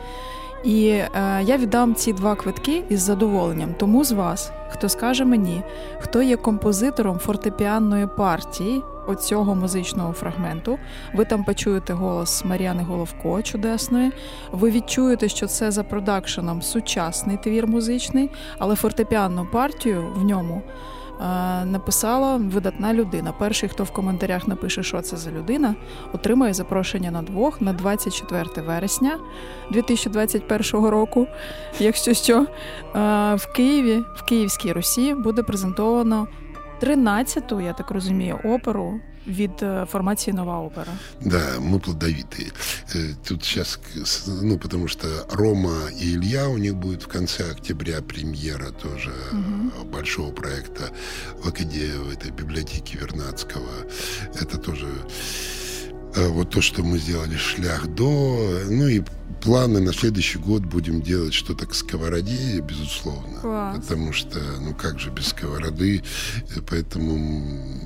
І 0.64 0.86
е, 0.88 1.10
я 1.42 1.56
віддам 1.56 1.94
ці 1.94 2.12
два 2.12 2.34
квитки 2.34 2.84
із 2.88 3.00
задоволенням 3.00 3.74
тому 3.74 4.04
з 4.04 4.12
вас, 4.12 4.52
хто 4.68 4.88
скаже 4.88 5.24
мені, 5.24 5.62
хто 5.98 6.22
є 6.22 6.36
композитором 6.36 7.18
фортепіанної 7.18 8.06
партії 8.06 8.82
оцього 9.06 9.54
музичного 9.54 10.12
фрагменту. 10.12 10.78
Ви 11.14 11.24
там 11.24 11.44
почуєте 11.44 11.92
голос 11.92 12.44
Мар'яни 12.44 12.82
Головко 12.82 13.42
чудесної. 13.42 14.12
Ви 14.52 14.70
відчуєте, 14.70 15.28
що 15.28 15.46
це 15.46 15.70
за 15.70 15.82
продакшеном 15.82 16.62
сучасний 16.62 17.36
твір 17.36 17.66
музичний, 17.66 18.30
але 18.58 18.76
фортепіанну 18.76 19.46
партію 19.52 20.12
в 20.16 20.24
ньому 20.24 20.62
е, 20.62 21.64
написала 21.64 22.36
видатна 22.36 22.94
людина. 22.94 23.32
Перший, 23.38 23.68
хто 23.68 23.84
в 23.84 23.90
коментарях 23.90 24.48
напише, 24.48 24.82
що 24.82 25.00
це 25.00 25.16
за 25.16 25.30
людина, 25.30 25.74
отримає 26.12 26.54
запрошення 26.54 27.10
на 27.10 27.22
двох 27.22 27.60
на 27.60 27.72
24 27.72 28.66
вересня 28.66 29.18
2021 29.70 30.86
року. 30.86 31.26
Якщо 31.78 32.14
що, 32.14 32.40
е, 32.40 32.46
в 33.34 33.52
Києві, 33.52 34.04
в 34.16 34.22
Київській 34.22 34.72
Русі 34.72 35.14
буде 35.14 35.42
презентовано 35.42 36.26
13-ту, 36.81 37.61
я 37.61 37.73
так 37.73 37.91
розумію, 37.91 38.39
оперу 38.43 38.99
від 39.27 39.51
е, 39.61 39.85
формації 39.91 40.33
Нова 40.33 40.59
опера. 40.59 40.93
Да, 41.21 41.59
мы 41.59 41.79
плодовитые. 41.79 42.51
Э, 42.95 43.13
Тут 43.27 43.43
сейчас, 43.43 43.79
ну, 44.41 44.57
потому 44.57 44.87
что 44.87 45.07
Рома 45.31 45.89
и 46.01 46.15
Илья, 46.15 46.47
у 46.47 46.57
них 46.57 46.75
будет 46.75 47.03
в 47.03 47.07
конце 47.07 47.51
октября 47.51 48.01
премьера 48.01 48.71
тоже 48.71 49.11
э, 49.11 49.83
большого 49.91 50.31
проекта 50.31 50.83
в 51.43 51.47
Академии, 51.47 51.97
в 51.97 52.11
этой 52.11 52.31
библиотеке 52.31 52.97
Вернадского. 52.97 53.71
Это 54.41 54.57
тоже 54.57 54.87
э, 56.15 56.27
вот 56.27 56.49
то, 56.49 56.61
что 56.61 56.83
мы 56.83 56.97
сделали 56.97 57.37
шлях 57.37 57.87
до. 57.87 58.09
Ну 58.69 58.87
и 58.87 59.03
планы 59.46 59.80
на 59.80 59.92
следующий 59.92 60.40
год 60.40 60.62
будем 60.62 61.00
делать 61.00 61.32
что-то 61.32 61.66
к 61.66 61.74
сковороде, 61.74 62.60
безусловно. 62.60 63.38
Класс. 63.40 63.76
Потому 63.76 64.12
что, 64.12 64.40
ну 64.60 64.74
как 64.74 64.98
же 64.98 65.10
без 65.10 65.28
сковороды, 65.28 66.02
поэтому 66.68 67.80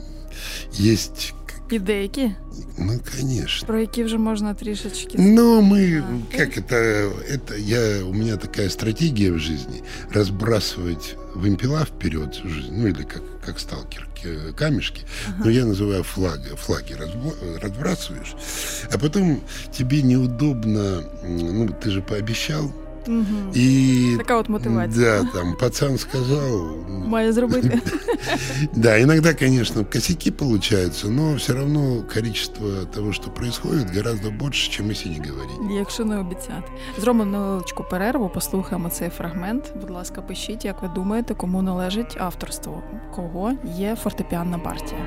есть, 0.72 1.34
І 1.71 1.79
деякі, 1.79 2.31
ну, 2.77 2.99
конечно. 3.17 3.67
про 3.67 3.79
які 3.79 4.03
вже 4.03 4.17
можна 4.17 4.53
трішечки. 4.53 5.17
Ну, 5.17 5.61
мы, 5.61 6.03
А, 6.33 6.37
как 6.37 6.57
это, 6.57 7.11
это 7.31 7.57
я, 7.57 8.03
у 8.05 8.13
меня 8.13 8.37
такая 8.37 8.69
стратегия 8.69 9.31
в 9.31 9.39
жизни, 9.39 9.81
разбрасывать 10.13 11.15
вымпела 11.35 11.85
вперед, 11.85 12.41
в 12.45 12.49
жизнь, 12.49 12.71
ну, 12.71 12.87
или 12.87 13.03
как, 13.03 13.21
как 13.45 13.59
сталкер, 13.59 14.07
к- 14.23 14.55
камешки, 14.55 15.01
но 15.43 15.49
я 15.49 15.65
называю 15.65 16.03
флаги, 16.03 16.49
флаги 16.55 16.93
разбо- 16.93 17.59
разбрасываешь, 17.61 18.35
а 18.93 18.97
потом 18.97 19.41
тебе 19.77 20.01
неудобно, 20.01 21.03
м, 21.23 21.37
ну, 21.37 21.65
ты 21.83 21.89
же 21.89 22.01
пообещал, 22.01 22.71
И... 23.56 24.14
Така 24.18 24.36
от 24.36 24.48
мотивація. 24.48 25.22
Да, 25.22 25.38
там 25.38 25.56
пацан 25.60 25.98
сказал, 25.98 26.76
Має 27.06 27.32
зробити. 27.32 27.80
да, 28.74 28.98
иногда, 29.00 29.34
конечно, 29.34 29.84
косяки 29.84 30.30
получаются, 30.30 31.08
но 31.08 31.34
все 31.34 31.52
равно 31.54 32.02
количество 32.14 32.68
того, 32.94 33.12
что 33.12 33.30
происходит, 33.30 33.96
гораздо 33.96 34.30
больше, 34.30 34.70
чем 34.70 34.90
если 34.90 35.10
не 35.10 35.18
говорить. 35.18 35.78
Якщо 35.78 36.04
не 36.04 36.18
обіцяти. 36.18 36.70
Зробимо 36.98 37.24
невеличку 37.24 37.84
перерву, 37.90 38.28
послухаємо 38.28 38.88
цей 38.88 39.08
фрагмент. 39.08 39.72
Будь 39.80 39.90
ласка, 39.90 40.22
пишіть, 40.22 40.64
як 40.64 40.82
ви 40.82 40.88
думаєте, 40.88 41.34
кому 41.34 41.62
належить 41.62 42.16
авторство, 42.20 42.82
кого 43.14 43.52
є 43.76 43.96
фортепіанна 43.96 44.58
партія. 44.58 45.00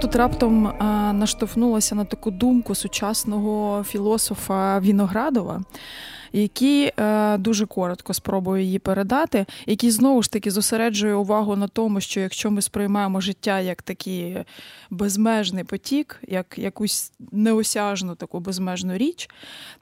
Тут 0.00 0.16
раптом 0.16 0.66
а, 0.66 1.12
наштовхнулася 1.12 1.94
на 1.94 2.04
таку 2.04 2.30
думку 2.30 2.74
сучасного 2.74 3.84
філософа 3.84 4.80
Віноградова, 4.80 5.60
який 6.32 6.92
е, 6.96 7.38
дуже 7.38 7.66
коротко 7.66 8.14
спробую 8.14 8.62
її 8.62 8.78
передати, 8.78 9.46
який 9.66 9.90
знову 9.90 10.22
ж 10.22 10.32
таки 10.32 10.50
зосереджує 10.50 11.14
увагу 11.14 11.56
на 11.56 11.68
тому, 11.68 12.00
що 12.00 12.20
якщо 12.20 12.50
ми 12.50 12.62
сприймаємо 12.62 13.20
життя 13.20 13.60
як 13.60 13.82
такий 13.82 14.36
безмежний 14.90 15.64
потік, 15.64 16.22
як 16.28 16.58
якусь 16.58 17.12
неосяжну 17.32 18.14
таку 18.14 18.40
безмежну 18.40 18.96
річ, 18.96 19.28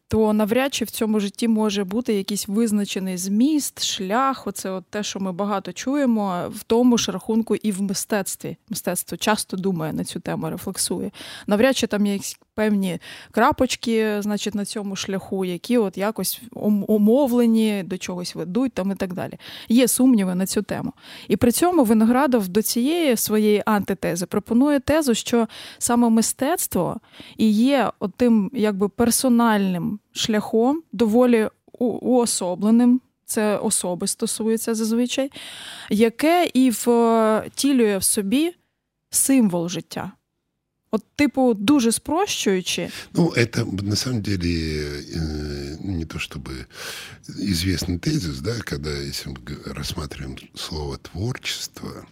то 0.09 0.33
навряд 0.33 0.75
чи 0.75 0.85
в 0.85 0.91
цьому 0.91 1.21
житті 1.21 1.49
може 1.49 1.85
бути 1.85 2.15
якийсь 2.15 2.49
визначений 2.49 3.17
зміст, 3.17 3.85
шлях, 3.85 4.47
оце 4.47 4.71
от 4.71 4.85
те, 4.91 5.03
що 5.03 5.21
ми 5.21 5.33
багато 5.33 5.73
чуємо, 5.73 6.45
в 6.55 6.63
тому 6.63 6.99
ж 6.99 7.13
рахунку 7.13 7.57
і 7.57 7.73
в 7.73 7.83
мистецтві. 7.83 8.57
Мистецтво 8.69 9.17
часто 9.17 9.57
думає 9.57 9.93
на 9.93 10.05
цю 10.05 10.21
тему, 10.21 10.51
рефлексує. 10.51 11.11
Навряд 11.47 11.77
чи 11.77 11.87
там 11.87 12.07
є 12.07 12.19
певні 12.59 12.99
крапочки, 13.31 14.23
значить, 14.23 14.55
на 14.55 14.65
цьому 14.65 14.97
шляху, 14.97 15.45
які 15.45 15.79
от 15.79 15.99
якось 15.99 16.43
умовлені, 16.87 17.83
до 17.87 17.99
чогось 17.99 18.35
ведуть 18.35 18.73
там 18.73 18.91
і 18.91 18.95
так 18.95 19.15
далі. 19.15 19.33
Є 19.69 19.89
сумніви 19.89 20.35
на 20.35 20.47
цю 20.47 20.63
тему. 20.63 20.93
І 21.29 21.37
при 21.37 21.53
цьому 21.53 21.85
Виноградов 21.85 22.49
до 22.49 22.63
цієї 22.63 23.17
своєї 23.17 23.63
антитези 23.67 24.27
пропонує 24.27 24.81
тезу, 24.81 25.15
що 25.15 25.49
саме 25.79 26.09
мистецтво 26.09 26.97
і 27.37 27.51
є 27.51 27.91
тим 28.17 28.51
якби 28.55 28.89
персональним 28.89 29.99
шляхом, 30.13 30.83
доволі 30.93 31.49
уособленим. 31.79 33.01
Це 33.25 33.57
особи 33.57 34.07
стосується 34.07 34.75
зазвичай, 34.75 35.31
яке 35.91 36.51
і 36.55 36.71
втілює 36.71 37.99
в 37.99 38.05
собі 38.05 38.55
символ 39.11 39.69
життя. 39.69 40.13
От, 40.91 41.05
типу, 41.17 41.55
дуже 41.55 41.93
спрощуючи, 41.93 42.91
Ну, 43.15 43.33
это 43.37 43.65
на 43.83 43.97
самом 43.97 44.23
деле 44.23 45.03
э, 45.15 45.77
ну, 45.81 45.93
не 45.93 46.05
то 46.05 46.19
чтобы 46.19 46.67
известный 47.29 47.99
тезис, 47.99 48.41
да, 48.41 48.55
когда 48.65 48.91
если 48.91 49.31
мы 49.31 49.39
рассматриваем 49.75 50.37
слово 50.55 50.99
творчество, 50.99 52.07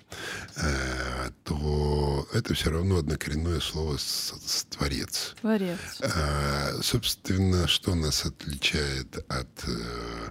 э, 0.56 1.30
то 1.46 2.28
это 2.32 2.54
все 2.54 2.70
равно 2.70 2.98
однокоренное 2.98 3.60
слово 3.60 3.96
с, 3.98 4.34
с 4.44 4.64
творец. 4.64 5.34
творець. 5.40 5.78
А, 6.02 6.80
собственно, 6.82 7.68
что 7.68 7.94
нас 7.94 8.26
отличает 8.26 9.24
от 9.28 9.64
э, 9.68 10.30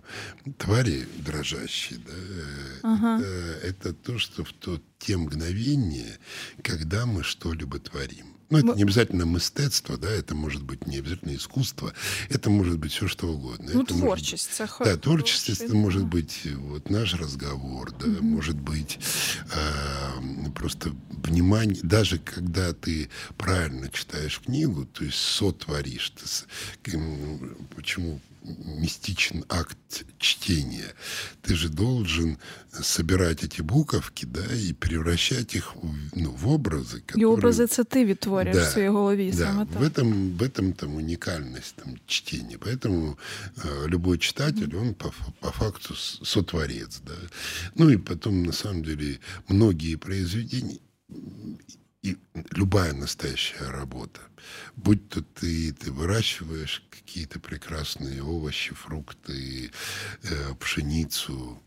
твари 0.57 1.07
дрожащей, 1.19 1.97
да, 2.05 2.13
э, 2.13 2.79
Ага. 2.83 3.23
это, 3.23 3.67
это 3.67 3.93
то, 3.93 4.19
что 4.19 4.43
в 4.43 4.51
то, 4.51 4.79
те 4.99 5.15
мгновения, 5.15 6.19
когда 6.61 7.05
мы 7.05 7.23
что-либо 7.23 7.79
творим. 7.79 8.35
Ну, 8.49 8.57
это 8.59 8.67
Мы- 8.67 8.75
не 8.75 8.83
обязательно 8.83 9.23
мистецтво, 9.25 9.97
да, 9.97 10.07
это 10.09 10.35
может 10.35 10.61
быть 10.63 10.87
не 10.87 10.97
обязательно 10.99 11.35
искусство, 11.35 11.93
это 12.29 12.49
может 12.49 12.77
быть 12.77 12.91
все 12.91 13.07
что 13.07 13.27
угодно. 13.27 13.71
Ну, 13.73 13.81
Это 13.81 13.93
может 13.93 14.05
творчість, 14.05 14.49
це 14.53 14.67
хо- 14.67 14.85
да, 14.85 14.97
творчество 14.97 15.53
это 15.53 15.57
хороший, 15.67 15.81
может 15.81 16.03
быть 16.03 16.55
вот 16.69 16.89
наш 16.89 17.13
разговор, 17.15 17.91
да, 17.99 18.07
может 18.21 18.55
быть 18.57 18.99
э, 19.55 20.51
просто 20.53 20.91
внимание, 21.23 21.79
даже 21.83 22.17
когда 22.19 22.69
ты 22.73 23.09
правильно 23.37 23.89
читаешь 23.89 24.39
книгу, 24.45 24.85
то 24.85 25.03
есть 25.05 25.17
сотворишь, 25.17 26.13
ты 26.83 26.95
м, 26.95 27.39
почему 27.75 28.19
мистичен 28.80 29.44
акт 29.48 30.04
чтения. 30.18 30.94
Ты 31.42 31.54
же 31.54 31.68
должен 31.68 32.38
собирать 32.72 33.44
эти 33.44 33.60
буковки, 33.62 34.24
да, 34.24 34.40
и 34.54 34.72
превращать 34.72 35.54
их 35.54 35.74
в, 35.76 35.94
ну, 36.16 36.30
в 36.32 36.48
образы, 36.48 36.98
І 36.98 37.00
которые... 37.00 37.26
образи 37.26 37.66
це 37.66 37.84
ти 37.84 38.04
відтворюєш 38.04 38.56
Да, 38.56 38.68
в 38.68 38.72
своїй 38.72 38.88
голові. 38.88 39.30
Да, 39.30 39.36
Саме 39.44 39.64
в 39.64 39.68
так. 39.68 39.82
этом, 39.82 40.36
в 40.38 40.42
этом 40.42 40.72
там 40.72 40.94
уникальность 40.96 41.74
там, 41.76 41.94
чтения. 42.06 42.56
Поэтому 42.58 43.16
э, 43.56 43.88
любой 43.88 44.18
читатель, 44.18 44.74
он 44.76 44.94
по, 44.94 45.08
ф- 45.08 45.28
по 45.40 45.50
факту 45.50 45.94
с- 45.94 46.20
сотворец. 46.22 47.00
Да? 47.06 47.12
Ну 47.74 47.90
и 47.90 47.96
потом, 47.98 48.42
на 48.42 48.52
самом 48.52 48.82
деле, 48.84 49.18
многие 49.48 49.96
произведения, 49.96 50.78
и 52.05 52.17
любая 52.51 52.93
настоящая 52.93 53.71
работа, 53.71 54.21
будь 54.75 55.09
то 55.09 55.23
ты, 55.23 55.73
ты 55.73 55.91
выращиваешь 55.91 56.83
какие-то 56.91 57.39
прекрасные 57.39 58.21
овощи, 58.21 58.75
фрукты, 58.75 59.71
э, 60.21 60.53
пшеницу, 60.59 61.59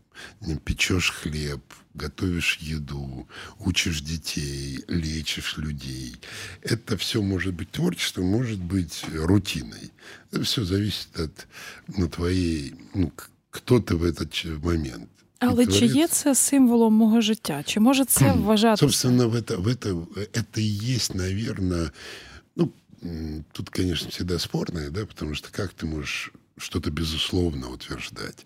печешь 0.63 1.11
хлеб, 1.11 1.61
готовишь 1.93 2.57
еду, 2.61 3.27
учишь 3.57 3.99
детей, 4.01 4.83
лечишь 4.87 5.57
людей. 5.57 6.15
Это 6.61 6.95
все 6.95 7.21
может 7.21 7.53
быть 7.53 7.71
творчеством, 7.71 8.25
может 8.25 8.59
быть 8.59 9.03
рутиной. 9.13 9.91
Это 10.31 10.43
все 10.43 10.63
зависит 10.63 11.19
от 11.19 11.47
ну, 11.87 12.07
твоей, 12.07 12.75
ну, 12.93 13.11
кто 13.49 13.81
ты 13.81 13.97
в 13.97 14.03
этот 14.05 14.33
момент. 14.63 15.09
Але 15.39 15.65
чи 15.65 15.85
є 15.85 16.07
це 16.07 16.35
символом 16.35 16.93
мого 16.93 17.21
життя? 17.21 17.63
Чи 17.65 17.79
може 17.79 18.05
це 18.05 18.31
вважатися? 18.31 18.85
Собственно, 18.85 19.29
в 19.29 19.35
это, 19.35 19.57
в 19.57 19.67
это, 19.67 20.07
это 20.33 20.61
и 20.61 20.95
есть, 20.95 21.15
наверное, 21.15 21.91
ну, 22.55 22.71
тут, 23.51 23.69
конечно, 23.69 24.09
всегда 24.09 24.39
спорное, 24.39 24.89
да, 24.89 25.05
потому 25.05 25.35
что 25.35 25.49
как 25.51 25.73
ты 25.73 25.85
можешь 25.85 26.31
что-то 26.57 26.91
безусловно 26.91 27.69
утверждать. 27.69 28.45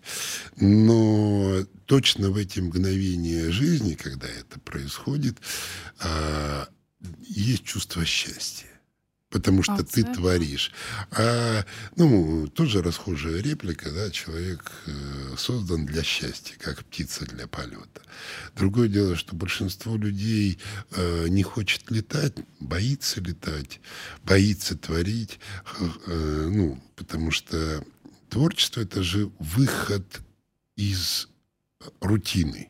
Но 0.56 1.64
точно 1.86 2.30
в 2.30 2.36
эти 2.36 2.60
мгновения 2.60 3.50
жизни, 3.50 3.94
когда 3.94 4.26
это 4.28 4.60
происходит, 4.60 5.36
а, 5.98 6.68
есть 7.28 7.64
чувство 7.64 8.04
счастья. 8.04 8.68
Потому 9.34 9.62
что 9.64 9.72
А, 9.72 9.76
ты 9.82 10.02
це- 10.02 10.14
творишь. 10.14 10.72
А, 11.10 11.64
ну, 11.96 12.46
тоже 12.48 12.82
расхожая 12.82 13.42
реплика, 13.42 13.90
да, 13.90 14.10
человек 14.10 14.70
э, 14.86 15.36
создан 15.36 15.86
для 15.86 16.02
счастья, 16.02 16.54
как 16.60 16.84
птица 16.84 17.24
для 17.26 17.46
полета. 17.46 18.00
Другое 18.56 18.88
дело, 18.88 19.16
что 19.16 19.34
большинство 19.34 19.96
людей 19.96 20.58
э, 20.92 21.28
не 21.28 21.42
хочет 21.42 21.90
летать, 21.90 22.32
боится 22.60 23.20
летать, 23.20 23.80
боится 24.22 24.76
творить, 24.76 25.40
э, 25.80 26.50
ну, 26.54 26.78
потому 26.94 27.32
что 27.32 27.84
творчество 28.28 28.82
это 28.82 29.02
же 29.02 29.30
выход 29.40 30.20
из 30.76 31.28
рутины. 32.00 32.68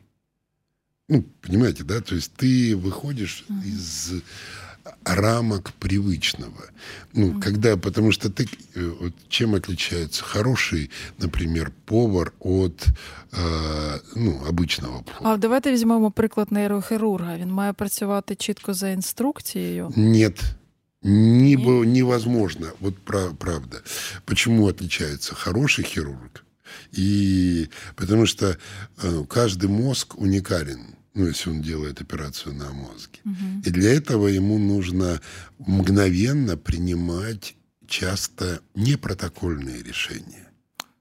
Ну, 1.09 1.21
понимаете, 1.41 1.83
да? 1.83 2.01
То 2.01 2.15
есть 2.15 2.33
ты 2.33 2.75
выходишь 2.75 3.45
из 3.63 4.13
рамок 5.04 5.70
привычного. 5.78 6.70
Ну, 7.14 7.40
когда, 7.40 7.76
потому 7.76 8.12
что 8.12 8.28
ты, 8.28 8.48
э, 8.76 8.92
вот 9.00 9.12
чем 9.28 9.54
отличается 9.54 10.22
хороший, 10.24 10.90
например, 11.18 11.72
повар 11.84 12.32
от 12.40 12.86
э, 13.32 13.98
ну, 14.16 14.40
обычного 14.48 15.02
повара? 15.02 15.34
А 15.34 15.36
давайте 15.36 15.72
візьмемо 15.72 16.10
приклад 16.10 16.52
нейрохірурга. 16.52 17.36
Він 17.36 17.52
має 17.52 17.72
працювати 17.72 18.34
чітко 18.34 18.74
за 18.74 18.88
інструкцією. 18.90 19.92
Нет. 19.96 20.40
Не, 21.02 21.56
бо- 21.56 21.84
невозможно. 21.84 22.66
Вот 22.80 22.94
пра- 23.04 23.34
правда. 23.38 23.76
Почему 24.24 24.66
отличается 24.66 25.34
хороший 25.34 25.84
хирург? 25.84 26.44
И 26.98 27.68
потому 27.94 28.26
что 28.26 28.56
э, 29.02 29.26
каждый 29.26 29.68
мозг 29.68 30.14
уникален. 30.18 30.80
Ну, 31.15 31.27
если 31.27 31.49
он 31.49 31.61
делает 31.61 32.01
операцию 32.01 32.53
на 32.55 32.71
мозге. 32.73 33.19
И 33.65 33.69
для 33.71 33.93
этого 33.93 34.27
ему 34.27 34.57
нужно 34.59 35.21
мгновенно 35.59 36.57
принимать 36.57 37.55
часто 37.87 38.59
непротокольные 38.75 39.81
решения. 39.81 40.45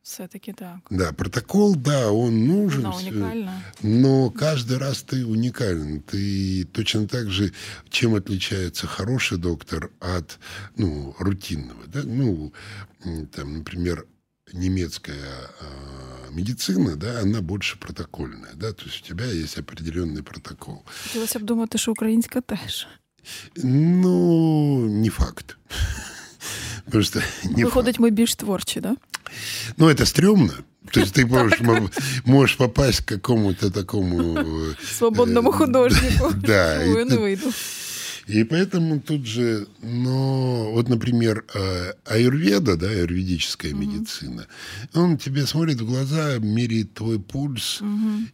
Все-таки 0.04 0.52
так. 0.52 0.80
Да, 0.90 1.12
протокол, 1.12 1.74
да, 1.76 2.12
он 2.12 2.46
нужен. 2.46 2.82
Вона 2.82 2.94
всё. 2.94 3.08
унікальна. 3.08 3.62
Но 3.82 4.30
каждый 4.30 4.76
раз 4.76 5.02
ты 5.02 5.24
уникален. 5.24 6.02
Ты 6.02 6.64
точно 6.72 7.08
так 7.08 7.30
же, 7.30 7.52
чем 7.88 8.14
отличается 8.14 8.86
хороший 8.86 9.38
доктор 9.38 9.90
от 10.00 10.38
ну, 10.76 11.16
рутинного. 11.18 11.86
Да? 11.86 12.02
Ну, 12.04 12.52
там, 13.32 13.54
например, 13.58 14.06
немецкая 14.53 15.49
а, 15.61 16.31
медицина, 16.31 16.95
да, 16.95 17.19
она 17.21 17.41
больше 17.41 17.77
протокольная. 17.79 18.53
Да? 18.55 18.71
То 18.73 18.85
есть 18.85 19.01
у 19.03 19.07
тебя 19.07 19.25
есть 19.25 19.57
определенный 19.57 20.21
протокол. 20.23 20.83
Хотілося 21.03 21.39
б 21.39 21.43
думати, 21.43 21.77
що 21.77 21.91
українська 21.91 22.41
теж. 22.41 22.87
Ну, 23.55 24.79
не 24.89 25.09
факт. 25.09 25.57
Потому 26.85 27.03
что 27.03 27.21
не 27.43 27.65
Виходить, 27.65 27.99
ми 27.99 28.09
більш 28.09 28.35
творчі, 28.35 28.79
да? 28.79 28.95
Ну, 29.77 29.85
это 29.89 30.01
стрёмно. 30.05 30.53
То 30.91 30.99
есть 31.01 31.17
ты 31.17 31.25
можешь, 31.25 31.61
мо- 31.61 31.89
можешь 32.25 32.55
попасть 32.57 32.99
к 33.01 33.15
какому-то 33.15 33.69
такому... 33.69 34.33
э, 34.37 34.75
Свободному 34.97 35.49
э, 35.49 35.53
художнику. 35.53 36.33
Да. 36.33 36.79
Ой, 36.79 37.01
и 37.01 37.05
не 37.05 37.11
тут- 37.11 37.19
вийду. 37.19 37.53
И 38.26 38.44
поэтому 38.44 39.00
тут 39.00 39.26
же, 39.26 39.66
но 39.82 40.70
вот, 40.72 40.88
например, 40.88 41.44
э, 41.54 41.92
аюрведа, 42.04 42.76
да, 42.76 42.88
аюрведическая 42.88 43.72
медицина, 43.74 44.46
он 44.94 45.18
тебе 45.18 45.46
смотрит 45.46 45.80
в 45.80 45.86
глаза, 45.86 46.38
меряет 46.38 46.94
твой 46.94 47.18
пульс 47.20 47.82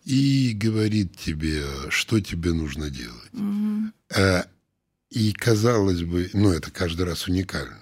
и 0.04 0.52
говорит 0.54 1.16
тебе, 1.16 1.64
что 1.88 2.20
тебе 2.20 2.52
нужно 2.52 2.90
делать. 2.90 3.30
Э, 4.16 4.44
И, 5.10 5.32
казалось 5.32 6.02
бы, 6.02 6.30
ну, 6.34 6.52
это 6.52 6.70
каждый 6.70 7.04
раз 7.04 7.28
уникально. 7.28 7.76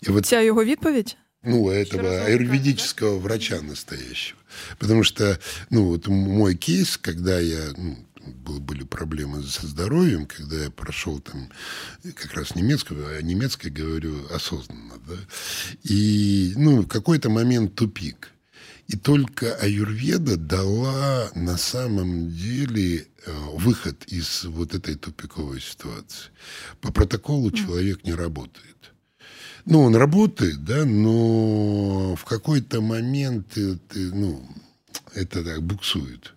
И 0.00 0.10
вот 0.10 0.26
Ця 0.26 0.40
його 0.42 0.64
відповідь? 0.64 1.16
ну, 1.44 1.68
этого 1.70 2.24
аюрведического 2.24 3.18
врача 3.18 3.60
настоящего. 3.62 4.38
Потому 4.78 5.04
что, 5.04 5.38
ну, 5.70 5.84
вот 5.84 6.08
мой 6.08 6.54
кейс, 6.54 6.96
когда 6.96 7.40
я, 7.40 7.72
ну, 7.76 7.96
были 8.28 8.84
проблемы 8.84 9.42
со 9.42 9.66
здоровьем, 9.66 10.26
когда 10.26 10.64
я 10.64 10.70
прошел 10.70 11.20
там 11.20 11.48
как 12.14 12.34
раз 12.34 12.54
немецкую, 12.54 13.18
а 13.18 13.22
немецкой 13.22 13.68
говорю 13.68 14.26
осознанно, 14.32 14.94
да, 15.06 15.16
и, 15.82 16.54
ну, 16.56 16.84
какой-то 16.84 17.30
момент 17.30 17.74
тупик. 17.74 18.32
И 18.86 18.96
только 18.96 19.54
аюрведа 19.56 20.38
дала 20.38 21.30
на 21.34 21.58
самом 21.58 22.30
деле 22.30 23.00
э, 23.26 23.32
выход 23.52 24.04
из 24.06 24.44
вот 24.44 24.74
этой 24.74 24.94
тупиковой 24.94 25.60
ситуации. 25.60 26.30
По 26.80 26.90
протоколу 26.90 27.50
человек 27.50 28.04
не 28.04 28.14
работает. 28.14 28.76
Ну, 29.66 29.82
он 29.82 29.94
работает, 29.94 30.64
да, 30.64 30.86
но 30.86 32.16
в 32.16 32.24
какой-то 32.24 32.80
момент 32.80 33.48
ты, 33.52 33.78
ну, 33.94 34.42
это 35.14 35.44
так 35.44 35.62
буксует. 35.62 36.32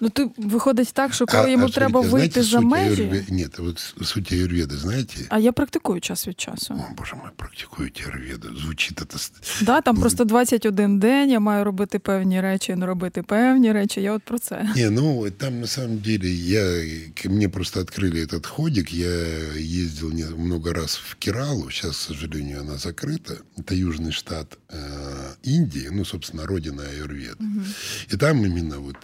Ну, 0.00 0.08
ти 0.08 0.30
виходить 0.36 0.90
так, 0.92 1.14
що 1.14 1.26
коли 1.26 1.42
А- 1.44 1.48
йому 1.48 1.66
а 1.66 1.68
треба 1.68 2.02
смотрите, 2.02 2.16
вийти 2.16 2.42
знаете 2.42 2.50
за 2.50 2.58
суть 2.58 2.70
межі. 2.70 3.02
аюрве- 3.02 3.32
Нет, 3.32 3.58
вот 3.58 3.94
суть 4.02 4.32
аюрведы, 4.32 4.76
знаете? 4.76 5.16
А 5.28 5.38
я 5.38 5.52
практикую 5.52 6.00
час 6.00 6.28
від 6.28 6.40
часу. 6.40 6.74
О, 6.74 6.94
боже 6.98 7.16
мой, 7.16 7.30
практикуете 7.36 8.02
аюрведу. 8.04 8.48
Звучит 8.60 9.00
это... 9.02 9.16
с- 9.16 9.32
Да, 9.62 9.80
там 9.80 9.96
просто 9.96 10.24
21 10.24 10.98
день, 10.98 11.30
я 11.30 11.40
маю 11.40 11.64
робити 11.64 11.98
певні 11.98 12.40
речі, 12.40 12.74
не 12.76 12.86
робити 12.86 13.22
певні 13.22 13.72
речі. 13.72 14.00
Я 14.02 14.12
от 14.12 14.22
про 14.22 14.38
це. 14.38 14.68
Не, 14.76 14.90
ну, 14.90 15.30
там 15.30 15.60
на 15.60 15.66
самом 15.66 15.98
деле 15.98 16.28
я... 16.30 16.62
к- 17.22 17.28
Мне 17.28 17.48
просто 17.48 17.80
открыли 17.80 18.26
этот 18.26 18.46
ходик. 18.46 18.92
Я 18.92 19.08
ездил 19.56 20.12
не- 20.12 20.30
много 20.44 20.72
раз 20.72 20.96
в 20.96 21.14
Кералу. 21.14 21.70
Сейчас, 21.70 21.96
к 22.06 22.14
сожалению, 22.14 22.60
она 22.60 22.74
закрыта. 22.78 23.34
Это 23.58 23.74
южный 23.74 24.12
штат 24.12 24.58
э, 24.70 24.76
Индии. 25.42 25.88
Ну, 25.92 26.04
собственно, 26.04 26.46
родина 26.46 26.82
аюрведы. 26.82 27.44
И 28.14 28.16
там 28.16 28.44
именно 28.46 28.78
вот... 28.78 28.96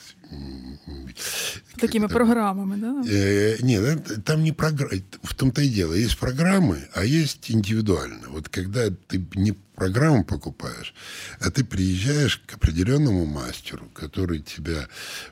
Такими 1.80 2.08
програмами, 2.08 2.80
да? 2.80 3.04
Э, 3.08 3.58
нет, 3.62 3.84
это- 3.84 4.22
там 4.22 4.44
не 4.44 4.52
программа. 4.52 4.92
В 5.24 5.34
том-то 5.36 5.62
и 5.62 5.70
дело. 5.70 5.94
Есть 5.94 6.18
программы, 6.18 6.88
а 6.94 7.04
есть 7.04 7.50
индивидуально. 7.52 8.30
Вот 8.30 8.50
когда 8.50 8.90
ты 8.90 9.24
не 9.36 9.54
программу 9.82 10.24
покупаешь, 10.24 10.94
а 11.40 11.50
ты 11.50 11.64
приезжаешь 11.64 12.38
к 12.46 12.54
определенному 12.54 13.26
мастеру, 13.26 13.90
который 13.96 14.40
тебя 14.40 14.88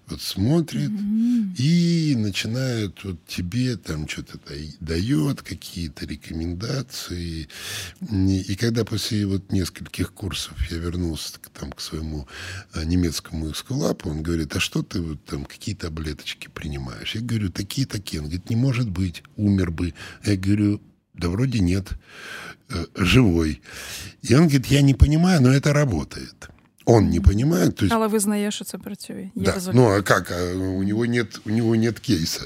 вот 0.08 0.24
смотрит 0.24 0.90
и 1.60 2.16
начинает 2.18 3.04
вот 3.04 3.24
тебе 3.28 3.78
там 3.78 4.08
что-то 4.08 4.40
дает, 4.80 5.44
какие-то 5.44 6.08
рекомендации. 6.08 7.48
И 8.12 8.56
когда 8.56 8.86
после 8.86 9.28
вот 9.28 9.52
нескольких 9.52 10.14
курсов 10.14 10.58
я 10.72 10.80
вернулся 10.80 11.40
к, 11.40 11.50
там, 11.50 11.72
к 11.72 11.80
своему 11.80 12.28
э, 12.74 12.84
немецкому 12.86 13.52
эскулапу, 13.52 14.10
он 14.10 14.24
говорит, 14.24 14.56
а 14.56 14.60
что 14.60 14.82
ты 14.82 15.00
вот 15.00 15.24
там 15.26 15.46
какие 15.46 15.76
таблеточки 15.76 16.48
принимаешь? 16.52 17.14
Я 17.14 17.22
говорю, 17.22 17.52
такие-такие. 17.52 18.20
Он 18.20 18.30
говорит, 18.30 18.50
не 18.50 18.56
может 18.56 18.90
быть, 18.90 19.22
умер 19.36 19.70
бы. 19.70 19.94
Я 20.26 20.38
говорю, 20.38 20.82
да 21.14 21.30
вроде 21.30 21.60
нет, 21.60 21.94
э, 22.70 22.86
живой. 22.96 23.62
И 24.22 24.34
он 24.34 24.44
говорит, 24.44 24.68
я 24.68 24.82
не 24.82 24.94
понимаю, 24.94 25.42
но 25.42 25.52
это 25.52 25.74
работает 25.74 26.50
Он 26.89 27.11
не 27.11 27.21
понимает, 27.21 27.77
то 27.77 27.85
есть 27.87 27.95
Але 27.95 28.07
визнає, 28.07 28.51
що 28.51 28.65
це 28.65 28.79
працює. 28.79 29.23
Є 29.23 29.31
да. 29.35 29.53
результат. 29.53 29.75
Ну 29.75 29.89
а 29.89 30.03
как? 30.03 30.31
А 30.31 30.55
у 30.55 30.83
него 30.83 31.07
нет, 31.07 31.41
у 31.47 31.51
него 31.51 31.77
нет 31.77 31.99
кейса. 31.99 32.41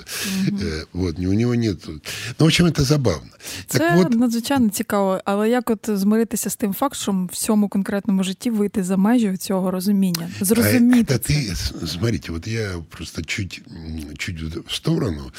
Э, 0.48 0.84
вот, 0.92 1.18
у 1.18 1.32
него 1.32 1.54
нет. 1.54 1.88
Ну, 1.88 2.00
в 2.38 2.44
общем, 2.44 2.66
это 2.66 2.80
забавно. 2.82 3.30
Це 3.66 3.78
Так 3.78 3.96
вот, 3.96 4.14
надзвичайно 4.14 4.68
цікаво, 4.68 5.20
але 5.24 5.48
як 5.50 5.70
от 5.70 5.90
змиритися 5.92 6.50
з 6.50 6.56
тим 6.56 6.74
фактом, 6.74 7.26
в 7.32 7.36
цьому 7.36 7.68
конкретному 7.68 8.22
житті 8.24 8.50
вийти 8.50 8.82
за 8.84 8.96
межі 8.96 9.36
цього 9.36 9.70
розуміння, 9.70 10.30
а 10.40 10.44
зрозуміти 10.44 11.14
это 11.14 11.18
це. 11.18 11.32
ты, 11.32 11.52
с- 11.52 11.72
смотрите, 11.92 12.32
вот 12.32 12.46
я 12.46 12.70
просто 12.88 13.22
чуть, 13.22 13.62
м, 13.70 14.16
чуть 14.18 14.42
в 14.42 14.74
сторону. 14.74 15.32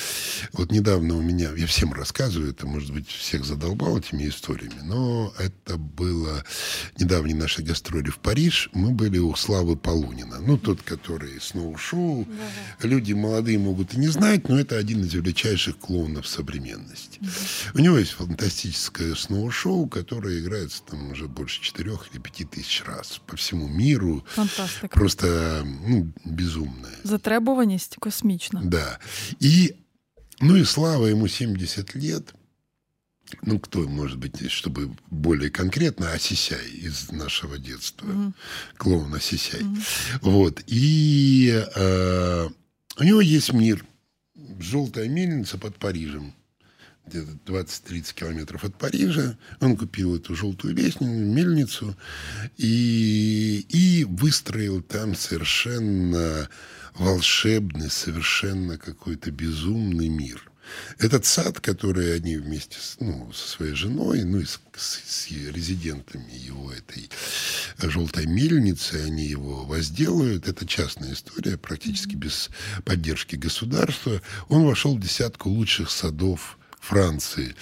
Вот 0.54 0.72
недавно 0.72 1.16
у 1.18 1.22
меня, 1.22 1.50
я 1.58 1.66
всем 1.66 1.94
рассказываю, 1.94 2.48
это, 2.54 2.66
может 2.66 2.92
быть, 2.92 3.18
всех 3.20 3.46
задолбал 3.46 3.96
этими 3.98 4.28
историями, 4.28 4.82
но 4.86 5.32
это 5.40 5.80
было 5.98 6.44
недавние 7.00 7.36
наши 7.36 7.64
гастроли 7.64 8.10
в 8.10 8.18
Париж. 8.18 8.70
Мы 8.74 8.90
были 8.95 9.19
у 9.19 9.35
Славы 9.35 9.77
Полунина. 9.77 10.39
Ну, 10.41 10.57
тот, 10.57 10.83
который 10.83 11.41
сноу-шоу. 11.41 12.27
Люди 12.83 13.13
молодые 13.13 13.59
могут 13.59 13.95
и 13.95 13.99
не 13.99 14.09
знать, 14.09 14.49
но 14.49 14.59
это 14.59 14.79
один 14.79 15.03
из 15.03 15.13
величайших 15.15 15.79
клоунов 15.79 16.27
современности. 16.27 17.21
У 17.75 17.79
него 17.79 17.99
есть 17.99 18.13
фантастическое 18.13 19.15
сноу-шоу, 19.15 19.89
которое 19.89 20.41
играется 20.41 20.83
там 20.91 21.13
уже 21.13 21.29
больше 21.29 21.61
четырех 21.63 22.09
или 22.13 22.21
пяти 22.21 22.45
тысяч 22.45 22.83
раз 22.87 23.21
по 23.27 23.37
всему 23.37 23.69
миру. 23.69 24.25
Фантастика. 24.35 24.89
Просто 24.89 25.63
ну, 25.87 26.13
безумное. 26.25 26.99
Затребуваність 27.05 27.97
космічна. 27.97 28.63
Да. 28.65 28.99
И, 29.41 29.75
ну 30.41 30.57
и 30.57 30.65
Слава, 30.65 31.07
ему 31.07 31.29
70 31.29 31.97
лет. 31.97 32.35
Ну, 33.43 33.59
кто, 33.59 33.81
может 33.89 34.19
быть, 34.19 34.51
чтобы 34.51 34.95
более 35.11 35.51
конкретно, 35.51 36.13
Асисяй 36.13 36.69
из 36.71 37.11
нашего 37.11 37.59
детства. 37.59 38.33
Клоун 38.77 39.15
Асисяй. 39.15 39.65
Вот. 40.21 40.63
И 40.67 41.65
э, 41.75 42.49
у 42.99 43.03
него 43.03 43.21
есть 43.21 43.53
мир. 43.53 43.85
Желтая 44.61 45.09
мельница 45.09 45.59
под 45.59 45.79
Парижем. 45.79 46.35
Где-то 47.07 47.33
20-30 47.53 48.15
километров 48.15 48.65
от 48.65 48.79
Парижа. 48.79 49.37
Он 49.61 49.77
купил 49.77 50.17
эту 50.17 50.35
желтую 50.35 50.75
лестницу, 50.75 51.05
мельницу 51.11 51.97
и, 52.57 53.67
и 53.69 54.05
выстроил 54.05 54.81
там 54.81 55.15
совершенно 55.15 56.49
волшебный, 56.95 57.91
совершенно 57.91 58.79
какой-то 58.79 59.31
безумный 59.31 60.09
мир. 60.09 60.51
Этот 60.99 61.25
сад, 61.27 61.61
который 61.61 62.17
они 62.17 62.37
вместе 62.37 62.77
с, 62.81 62.97
ну, 63.01 63.33
со 63.33 63.49
своей 63.49 63.75
женой, 63.75 64.25
ну 64.25 64.41
и 64.41 64.45
с, 64.45 64.61
с- 64.77 65.01
с 65.07 65.31
резидентами 65.31 66.33
его 66.33 66.73
этой 66.73 67.09
желтой 67.79 68.27
мельницы, 68.27 69.03
они 69.07 69.25
его 69.27 69.65
возделывают. 69.65 70.49
Это 70.49 70.67
частная 70.67 71.13
история, 71.13 71.57
практически 71.59 72.15
без 72.15 72.51
поддержки 72.85 73.37
государства. 73.37 74.21
Он 74.49 74.65
вошел 74.65 74.97
в 74.97 75.01
десятку 75.01 75.51
лучших 75.51 75.91
садов 75.91 76.59
Франции. 76.84 77.56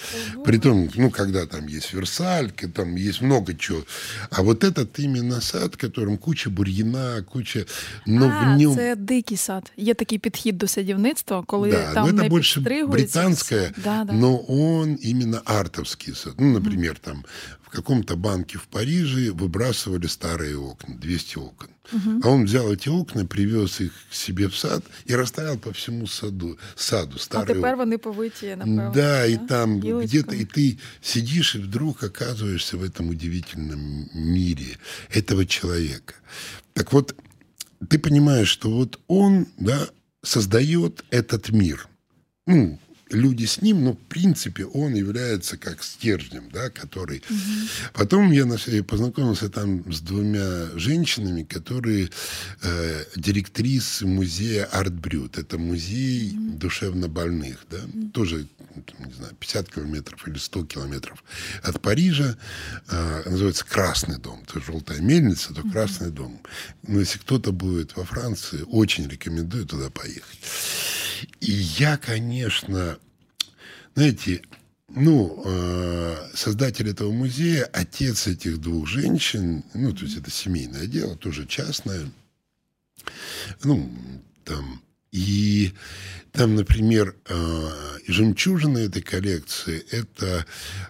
Притом, 0.44 0.88
ну, 0.94 1.10
когда 1.10 1.46
там 1.46 1.66
есть 1.66 1.92
Версаль, 1.92 2.50
к- 2.50 2.68
там 2.68 2.96
есть 2.96 3.20
много 3.20 3.54
чего. 3.54 3.84
А 4.30 4.42
вот 4.42 4.64
этот 4.64 4.98
именно 4.98 5.40
сад, 5.40 5.74
в 5.74 5.76
котором 5.76 6.16
куча 6.18 6.50
бурьяна, 6.50 7.22
куча... 7.22 7.66
Но 8.06 8.26
а, 8.26 8.54
в 8.54 8.58
нем... 8.58 8.74
це 8.74 8.96
дикий 8.96 9.36
сад. 9.36 9.72
Є 9.76 9.94
такий 9.94 10.18
підхід 10.18 10.58
до 10.58 10.68
садівництва, 10.68 11.42
коли 11.46 11.70
Да, 11.70 11.94
там 11.94 12.06
но 12.06 12.12
не 12.12 12.22
это 12.22 12.28
больше 12.28 12.60
підстригується 12.60 13.18
британское, 13.18 13.70
все. 13.72 13.82
Да, 13.84 14.04
да. 14.04 14.12
но 14.12 14.44
он 14.48 14.98
именно 15.04 15.42
артовский 15.44 16.14
сад. 16.14 16.34
Ну, 16.38 16.52
например, 16.52 16.96
там 16.98 17.24
в 17.61 17.61
каком-то 17.73 18.15
банке 18.15 18.57
в 18.57 18.67
Париже 18.67 19.31
выбрасывали 19.31 20.07
старые 20.07 20.57
окна, 20.57 20.95
200 20.95 21.37
окон. 21.37 21.69
А 22.23 22.29
он 22.29 22.45
взял 22.45 22.71
эти 22.73 22.89
окна, 22.89 23.25
привез 23.25 23.81
их 23.81 23.91
к 24.09 24.13
себе 24.13 24.47
в 24.47 24.55
сад 24.55 24.83
и 25.05 25.15
расставил 25.15 25.57
по 25.57 25.71
всему 25.71 26.07
саду, 26.07 26.57
саду 26.75 27.15
А 27.15 27.19
старые 27.19 27.47
тепер 27.47 27.73
окна. 27.73 27.75
вони 27.75 27.97
повиті, 27.97 28.55
напевно. 28.55 28.91
Да, 28.95 29.25
и 29.25 29.37
там 29.47 29.79
где-то, 29.79 30.35
и 30.35 30.45
ты 30.45 30.77
сидишь 31.01 31.55
и 31.55 31.59
вдруг 31.59 32.03
оказываешься 32.03 32.77
в 32.77 32.83
этом 32.83 33.09
удивительном 33.09 34.09
мире 34.13 34.77
этого 35.15 35.45
человека. 35.45 36.13
Так 36.73 36.93
вот, 36.93 37.15
ты 37.89 37.99
понимаешь, 37.99 38.49
что 38.49 38.69
вот 38.69 38.99
он, 39.07 39.45
да, 39.57 39.87
создает 40.23 41.03
этот 41.11 41.49
мир. 41.49 41.87
Ну, 42.47 42.79
люди 43.13 43.45
с 43.45 43.61
ним, 43.61 43.83
но 43.83 43.93
в 43.93 43.97
принципе 43.97 44.65
он 44.65 44.93
является 44.95 45.57
как 45.57 45.83
стержнем, 45.83 46.49
да, 46.51 46.69
который... 46.69 47.23
Потом 47.93 48.31
я 48.31 48.45
на- 48.45 48.57
я 48.67 48.83
познакомился 48.83 49.49
там 49.49 49.91
с 49.91 50.01
двумя 50.01 50.69
женщинами, 50.77 51.43
которые 51.43 52.09
э, 52.61 53.05
директрисы 53.15 54.05
музея 54.05 54.65
Артбрют. 54.65 55.37
Это 55.37 55.57
музей 55.57 56.33
душевнобольных, 56.35 57.65
да, 57.69 57.79
тоже, 58.13 58.47
там, 58.97 59.07
не 59.07 59.13
знаю, 59.13 59.35
50 59.39 59.69
километров 59.73 60.27
или 60.27 60.37
100 60.37 60.65
километров 60.65 61.23
от 61.61 61.81
Парижа. 61.81 62.37
Э, 62.89 63.23
называется 63.29 63.65
Красный 63.65 64.17
дом. 64.19 64.43
То 64.45 64.55
есть 64.59 64.67
желтая 64.67 64.99
мельница, 65.01 65.53
то 65.53 65.61
Красный 65.71 66.11
дом. 66.11 66.41
Но 66.87 66.99
если 66.99 67.19
кто-то 67.19 67.51
будет 67.51 67.95
во 67.95 68.03
Франции, 68.05 68.63
очень 68.67 69.07
рекомендую 69.07 69.65
туда 69.65 69.89
поехать. 69.89 70.39
И 71.43 71.51
я, 71.51 71.97
конечно, 71.97 72.97
знаете, 73.95 74.41
ну, 74.87 75.43
э, 75.45 76.29
создатель 76.33 76.89
этого 76.89 77.11
музея, 77.11 77.65
отец 77.65 78.27
этих 78.27 78.59
двух 78.61 78.87
женщин, 78.87 79.65
ну, 79.73 79.91
то 79.91 80.05
есть 80.05 80.17
это 80.17 80.31
семейное 80.31 80.87
дело, 80.87 81.17
тоже 81.17 81.45
частное, 81.45 82.09
ну, 83.61 83.91
там, 84.45 84.81
и 85.11 85.73
там, 86.31 86.55
например, 86.55 87.13
э, 87.27 87.69
жемчужина 88.07 88.77
этой 88.77 89.01
коллекции– 89.01 89.85
это 89.91 90.45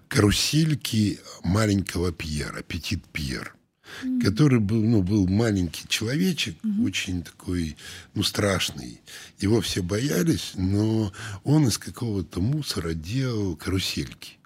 карусельки 0.07 1.19
маленького 1.43 2.11
Пьера, 2.11 2.61
Петит 2.61 3.03
Пьер 3.11 3.55
который 4.21 4.59
был, 4.59 4.83
ну, 4.83 5.01
был 5.01 5.27
маленький 5.27 5.87
человечек, 5.87 6.55
очень 6.83 7.23
такой, 7.23 7.75
ну, 8.13 8.23
страшный. 8.23 9.01
Его 9.39 9.61
все 9.61 9.81
боялись, 9.81 10.51
но 10.55 11.11
он 11.43 11.67
из 11.67 11.77
какого-то 11.77 12.41
мусора 12.41 12.93
делал 12.93 13.55
карусельки. 13.55 14.37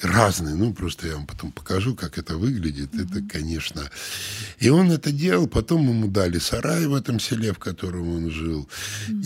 Разные. 0.00 0.54
Ну, 0.54 0.72
просто 0.72 1.08
я 1.08 1.14
вам 1.14 1.26
потом 1.26 1.52
покажу, 1.52 1.94
как 1.94 2.18
это 2.18 2.36
выглядит. 2.36 2.94
Это, 2.94 3.22
конечно... 3.22 3.90
И 4.58 4.68
он 4.68 4.92
это 4.92 5.10
делал. 5.10 5.46
Потом 5.46 5.88
ему 5.88 6.08
дали 6.08 6.38
сарай 6.38 6.86
в 6.86 6.94
этом 6.94 7.18
селе, 7.18 7.52
в 7.52 7.58
котором 7.58 8.14
он 8.14 8.30
жил. 8.30 8.68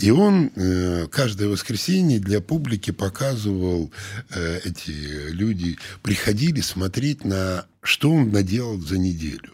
И 0.01 0.11
он 0.11 0.51
э, 0.55 1.07
каждое 1.11 1.49
воскресенье 1.49 2.19
для 2.19 2.39
публики 2.39 2.91
показывал, 2.91 3.91
э, 4.29 4.59
эти 4.63 4.91
люди 5.31 5.77
приходили 6.03 6.61
смотреть 6.61 7.25
на, 7.25 7.65
что 7.81 8.11
он 8.11 8.31
наделал 8.31 8.79
за 8.79 8.97
неделю. 8.97 9.53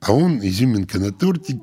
А 0.00 0.12
он 0.12 0.40
изюминка 0.40 0.98
на 0.98 1.12
тортике, 1.12 1.60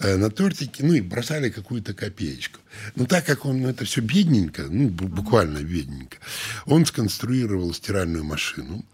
на 0.00 0.30
тортике, 0.30 0.84
ну 0.84 0.94
и 0.94 1.00
бросали 1.00 1.50
какую-то 1.50 1.94
копеечку. 1.94 2.60
Но 2.96 3.06
так 3.06 3.24
как 3.26 3.44
он, 3.44 3.60
ну, 3.62 3.68
это 3.68 3.84
все 3.84 4.00
бедненько, 4.00 4.62
ну, 4.62 4.88
бу- 4.88 5.08
буквально 5.08 5.62
бедненько, 5.62 6.18
он 6.66 6.86
сконструировал 6.86 7.72
стиральную 7.74 8.24
машину, 8.24 8.84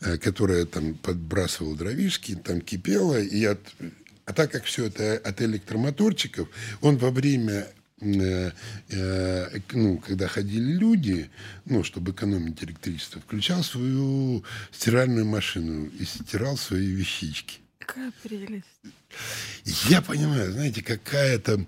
э, 0.00 0.18
которая 0.18 0.64
там 0.66 0.94
подбрасывала 0.94 1.76
дровишки, 1.76 2.34
там 2.34 2.60
кипела, 2.60 3.20
и 3.20 3.44
от, 3.44 3.60
а 4.24 4.32
так 4.32 4.52
как 4.52 4.64
все 4.64 4.86
это 4.86 5.14
от 5.16 5.40
электромоторчиков, 5.40 6.48
он 6.80 6.96
во 6.96 7.10
время 7.10 7.68
э, 8.00 8.50
э, 8.88 9.60
ну, 9.72 9.98
когда 9.98 10.28
ходили 10.28 10.72
люди, 10.72 11.30
ну, 11.64 11.84
чтобы 11.84 12.12
экономить 12.12 12.62
электричество, 12.62 13.20
включал 13.20 13.62
свою 13.62 14.44
стиральную 14.72 15.26
машину 15.26 15.86
и 15.86 16.04
стирал 16.04 16.56
свои 16.56 16.86
вещички. 16.86 17.60
Какая 17.78 18.12
прелесть. 18.22 18.66
Я 19.88 20.02
понимаю, 20.02 20.52
знаете, 20.52 20.82
какая-то... 20.82 21.66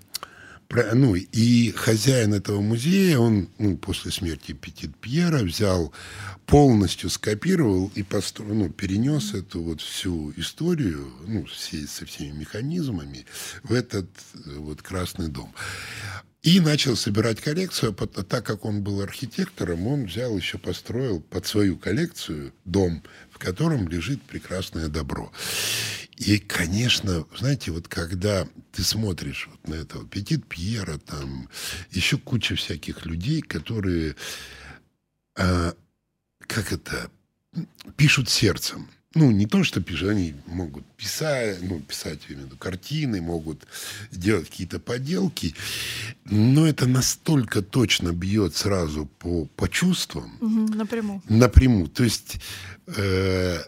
Ну, 0.93 1.15
и 1.15 1.71
хозяин 1.71 2.33
этого 2.33 2.61
музея, 2.61 3.17
он 3.19 3.49
ну, 3.57 3.77
после 3.77 4.09
смерти 4.09 4.53
Петит 4.53 4.95
Пьера 4.95 5.39
взял, 5.39 5.93
полностью 6.45 7.09
скопировал 7.09 7.91
и 7.93 8.03
построил, 8.03 8.53
ну, 8.53 8.69
перенес 8.69 9.33
эту 9.33 9.61
вот 9.61 9.81
всю 9.81 10.31
историю, 10.37 11.11
ну, 11.27 11.43
все, 11.45 11.85
со 11.87 12.05
всеми 12.05 12.37
механизмами 12.37 13.25
в 13.63 13.73
этот 13.73 14.07
э, 14.33 14.55
вот 14.59 14.81
Красный 14.81 15.27
дом. 15.27 15.53
И 16.41 16.59
начал 16.59 16.95
собирать 16.95 17.39
коллекцию, 17.39 17.95
а 17.99 18.23
так 18.23 18.43
как 18.45 18.65
он 18.65 18.81
был 18.81 19.01
архитектором, 19.01 19.85
он 19.85 20.05
взял 20.05 20.35
еще 20.35 20.57
построил 20.57 21.21
под 21.21 21.45
свою 21.45 21.77
коллекцию 21.77 22.51
дом, 22.65 23.03
в 23.29 23.37
котором 23.37 23.87
лежит 23.87 24.23
прекрасное 24.23 24.87
добро. 24.87 25.31
И, 26.17 26.39
конечно, 26.39 27.25
знаете, 27.37 27.71
вот 27.71 27.87
когда 27.87 28.47
ты 28.71 28.81
смотришь 28.83 29.49
вот 29.51 29.67
на 29.67 29.75
этого 29.75 30.07
Петит 30.07 30.47
Пьера, 30.47 30.97
там 30.97 31.47
еще 31.91 32.17
куча 32.17 32.55
всяких 32.55 33.05
людей, 33.05 33.41
которые, 33.41 34.15
а, 35.35 35.75
как 36.47 36.71
это, 36.73 37.11
пишут 37.97 38.29
сердцем. 38.29 38.89
Ну, 39.13 39.29
не 39.29 39.45
то, 39.45 39.63
что 39.65 39.81
пишут, 39.81 40.09
они 40.09 40.35
могут 40.47 40.85
писать, 40.95 41.57
ну, 41.61 41.81
писать, 41.81 42.19
виду, 42.29 42.55
картины, 42.57 43.21
могут 43.21 43.67
делать 44.11 44.49
какие-то 44.49 44.79
поделки, 44.79 45.53
но 46.25 46.65
это 46.65 46.87
настолько 46.87 47.61
точно 47.61 48.13
бьет 48.13 48.55
сразу 48.55 49.07
по, 49.19 49.45
по 49.57 49.67
чувствам, 49.67 50.37
Мгм, 50.39 50.77
напрямую. 50.77 51.21
напрямую. 51.27 51.87
То 51.89 52.05
есть 52.05 52.37
э, 52.87 53.59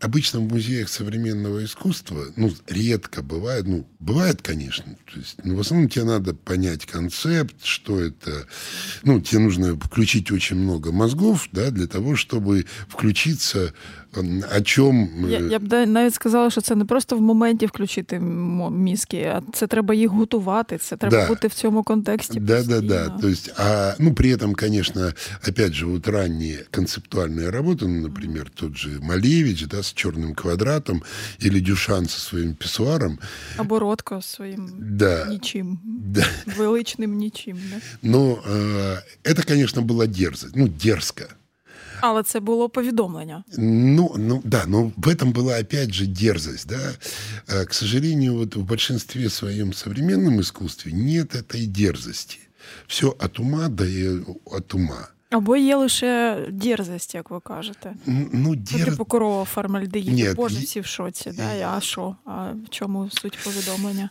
обычно 0.00 0.40
в 0.40 0.48
музеях 0.48 0.88
современного 0.88 1.64
искусства, 1.64 2.24
ну, 2.36 2.50
редко 2.66 3.22
бывает, 3.22 3.66
ну, 3.66 3.86
бывает, 3.98 4.40
конечно, 4.40 4.96
то 5.12 5.18
есть, 5.18 5.36
но 5.44 5.54
в 5.54 5.60
основном 5.60 5.90
тебе 5.90 6.04
надо 6.04 6.32
понять 6.32 6.86
концепт, 6.86 7.56
что 7.62 8.00
это, 8.00 8.46
ну, 9.02 9.20
тебе 9.20 9.40
нужно 9.40 9.78
включить 9.78 10.30
очень 10.30 10.56
много 10.56 10.92
мозгов, 10.92 11.48
да, 11.52 11.70
для 11.70 11.86
того, 11.86 12.16
чтобы 12.16 12.64
включиться, 12.88 13.74
о 14.57 14.61
чем... 14.61 15.09
Я, 15.29 15.39
я 15.39 15.59
б 15.59 15.63
да- 15.67 15.85
навіть 15.85 16.13
сказала, 16.13 16.49
що 16.49 16.61
це 16.61 16.75
не 16.75 16.85
просто 16.85 17.17
в 17.17 17.21
моменті 17.21 17.65
включити 17.65 18.15
м- 18.15 18.73
мізки, 18.83 19.17
а 19.35 19.41
це 19.53 19.67
треба 19.67 19.93
їх 19.93 20.09
готувати, 20.09 20.77
це 20.77 20.97
треба 20.97 21.17
Да. 21.17 21.27
бути 21.27 21.47
в 21.47 21.53
цьому 21.53 21.83
контексті. 21.83 22.39
Да, 22.39 22.63
да, 22.63 22.81
да. 22.81 22.99
постійно. 22.99 23.19
То 23.21 23.27
есть, 23.27 23.51
а, 23.57 23.93
ну, 23.99 24.13
при 24.13 24.35
этом, 24.35 24.55
конечно, 24.59 25.11
опять 25.49 25.73
же, 25.73 25.85
вот 25.85 26.07
ранние 26.07 26.57
концептуальные 26.71 27.49
работы, 27.51 27.87
ну, 27.87 28.01
например, 28.01 28.49
тот 28.55 28.77
же 28.77 28.89
Малевич, 29.01 29.65
да, 29.67 29.77
с 29.83 29.93
черным 29.95 30.33
квадратом, 30.35 31.01
или 31.45 31.59
Дюшан 31.59 32.05
со 32.07 32.19
своим 32.19 32.53
писсуаром, 32.53 33.17
Або 33.57 33.79
Ротко 33.79 34.21
своїм 34.21 34.69
да, 34.79 35.25
нічим, 35.25 35.79
да. 35.83 36.25
величним 36.57 37.13
нічим. 37.15 37.57
Да? 37.71 37.75
Но 38.09 38.37
э, 38.51 38.97
это, 39.23 39.47
конечно, 39.47 39.81
была 39.81 40.07
дерзость, 40.07 40.55
ну, 40.55 40.67
дерзко. 40.67 41.23
Але 42.01 42.23
це 42.23 42.39
було 42.39 42.69
повідомлення. 42.69 43.43
Ну, 43.57 44.15
ну, 44.17 44.41
да, 44.45 44.65
но 44.67 44.91
в 44.97 45.07
этом 45.07 45.33
была 45.33 45.61
опять 45.61 45.93
же 45.93 46.05
дерзость, 46.07 46.67
да. 46.67 46.79
Э, 47.55 47.65
К 47.65 47.73
сожалению, 47.73 48.35
вот 48.35 48.55
в 48.55 48.61
большинстве 48.63 49.29
своем 49.29 49.73
современном 49.73 50.39
искусстве 50.39 50.91
нет 50.93 51.35
этой 51.35 51.67
дерзости. 51.67 52.37
Все 52.87 53.07
от 53.19 53.39
ума 53.39 53.67
да 53.69 53.85
и 53.85 54.19
от 54.45 54.73
ума. 54.73 55.07
Або 55.29 55.57
є 55.57 55.75
лише 55.75 56.37
дерзость, 56.51 57.15
як 57.15 57.29
ви 57.31 57.39
кажете. 57.39 57.89
Н- 57.89 57.95
Ну, 58.07 58.29
Ну, 58.33 58.55
дерзость... 58.55 58.85
типу 58.85 59.05
корова 59.05 59.45
формальдегіду. 59.45 60.11
Ні, 60.15 60.29
Боже, 60.35 60.59
і- 60.59 60.63
всі 60.63 60.79
в 60.79 60.85
шоці. 60.85 61.31
Да? 61.31 61.73
А 61.77 61.81
що? 61.81 62.15
А 62.25 62.51
в 62.51 62.69
чому 62.69 63.09
суть 63.09 63.37
повідомлення? 63.43 64.09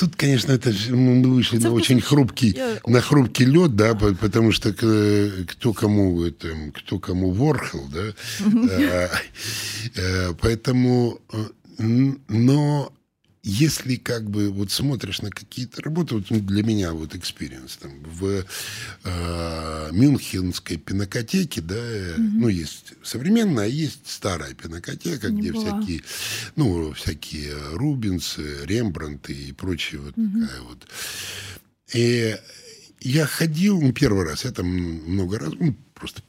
Тут, 0.00 0.16
конечно, 0.16 0.52
это 0.52 0.72
мы 0.90 1.22
вышли 1.34 1.58
на 1.58 1.70
очень 1.76 2.00
хрупкий, 2.00 2.52
на 2.86 3.00
хрупкий 3.02 3.44
лед, 3.44 3.76
да, 3.76 3.94
по- 3.94 4.14
потому 4.14 4.50
что 4.52 4.72
кто 4.72 5.72
кому 5.74 6.22
это, 6.24 6.48
кто 6.74 6.98
кому 6.98 7.30
Ворхол, 7.32 7.86
да, 7.92 8.14
Э, 8.70 9.08
э, 9.96 10.32
поэтому, 10.40 11.20
э, 11.32 12.12
но 12.28 12.92
если 13.42 13.96
как 13.96 14.28
бы 14.28 14.50
вот 14.50 14.70
смотришь 14.70 15.22
на 15.22 15.30
какие-то 15.30 15.82
работы, 15.82 16.16
вот 16.16 16.28
для 16.28 16.62
меня 16.62 16.92
вот 16.92 17.14
experience 17.14 17.76
там 17.78 18.02
в 18.02 18.44
э, 19.04 19.88
Мюнхенской 19.92 20.76
пинакотеке, 20.76 21.62
да, 21.62 21.76
э, 21.76 22.16
ну 22.18 22.48
есть 22.48 22.92
современная, 23.02 23.64
а 23.64 23.68
есть 23.68 24.06
старая 24.06 24.52
пинакотека, 24.54 25.30
Не 25.30 25.40
где 25.40 25.52
была. 25.52 25.80
всякие, 25.80 26.02
ну 26.56 26.92
всякие 26.92 27.54
Рубенсы, 27.72 28.64
Рембрандты 28.66 29.32
и 29.32 29.52
прочие 29.52 30.00
вот 30.00 30.14
такая 30.14 30.60
вот. 30.62 30.86
И 31.94 32.36
я 33.00 33.26
ходил, 33.26 33.80
ну, 33.80 33.92
первый 33.92 34.24
раз, 34.24 34.44
я 34.44 34.52
там 34.52 34.66
много 34.66 35.38
раз, 35.38 35.52
ну, 35.58 35.74
просто 35.94 36.22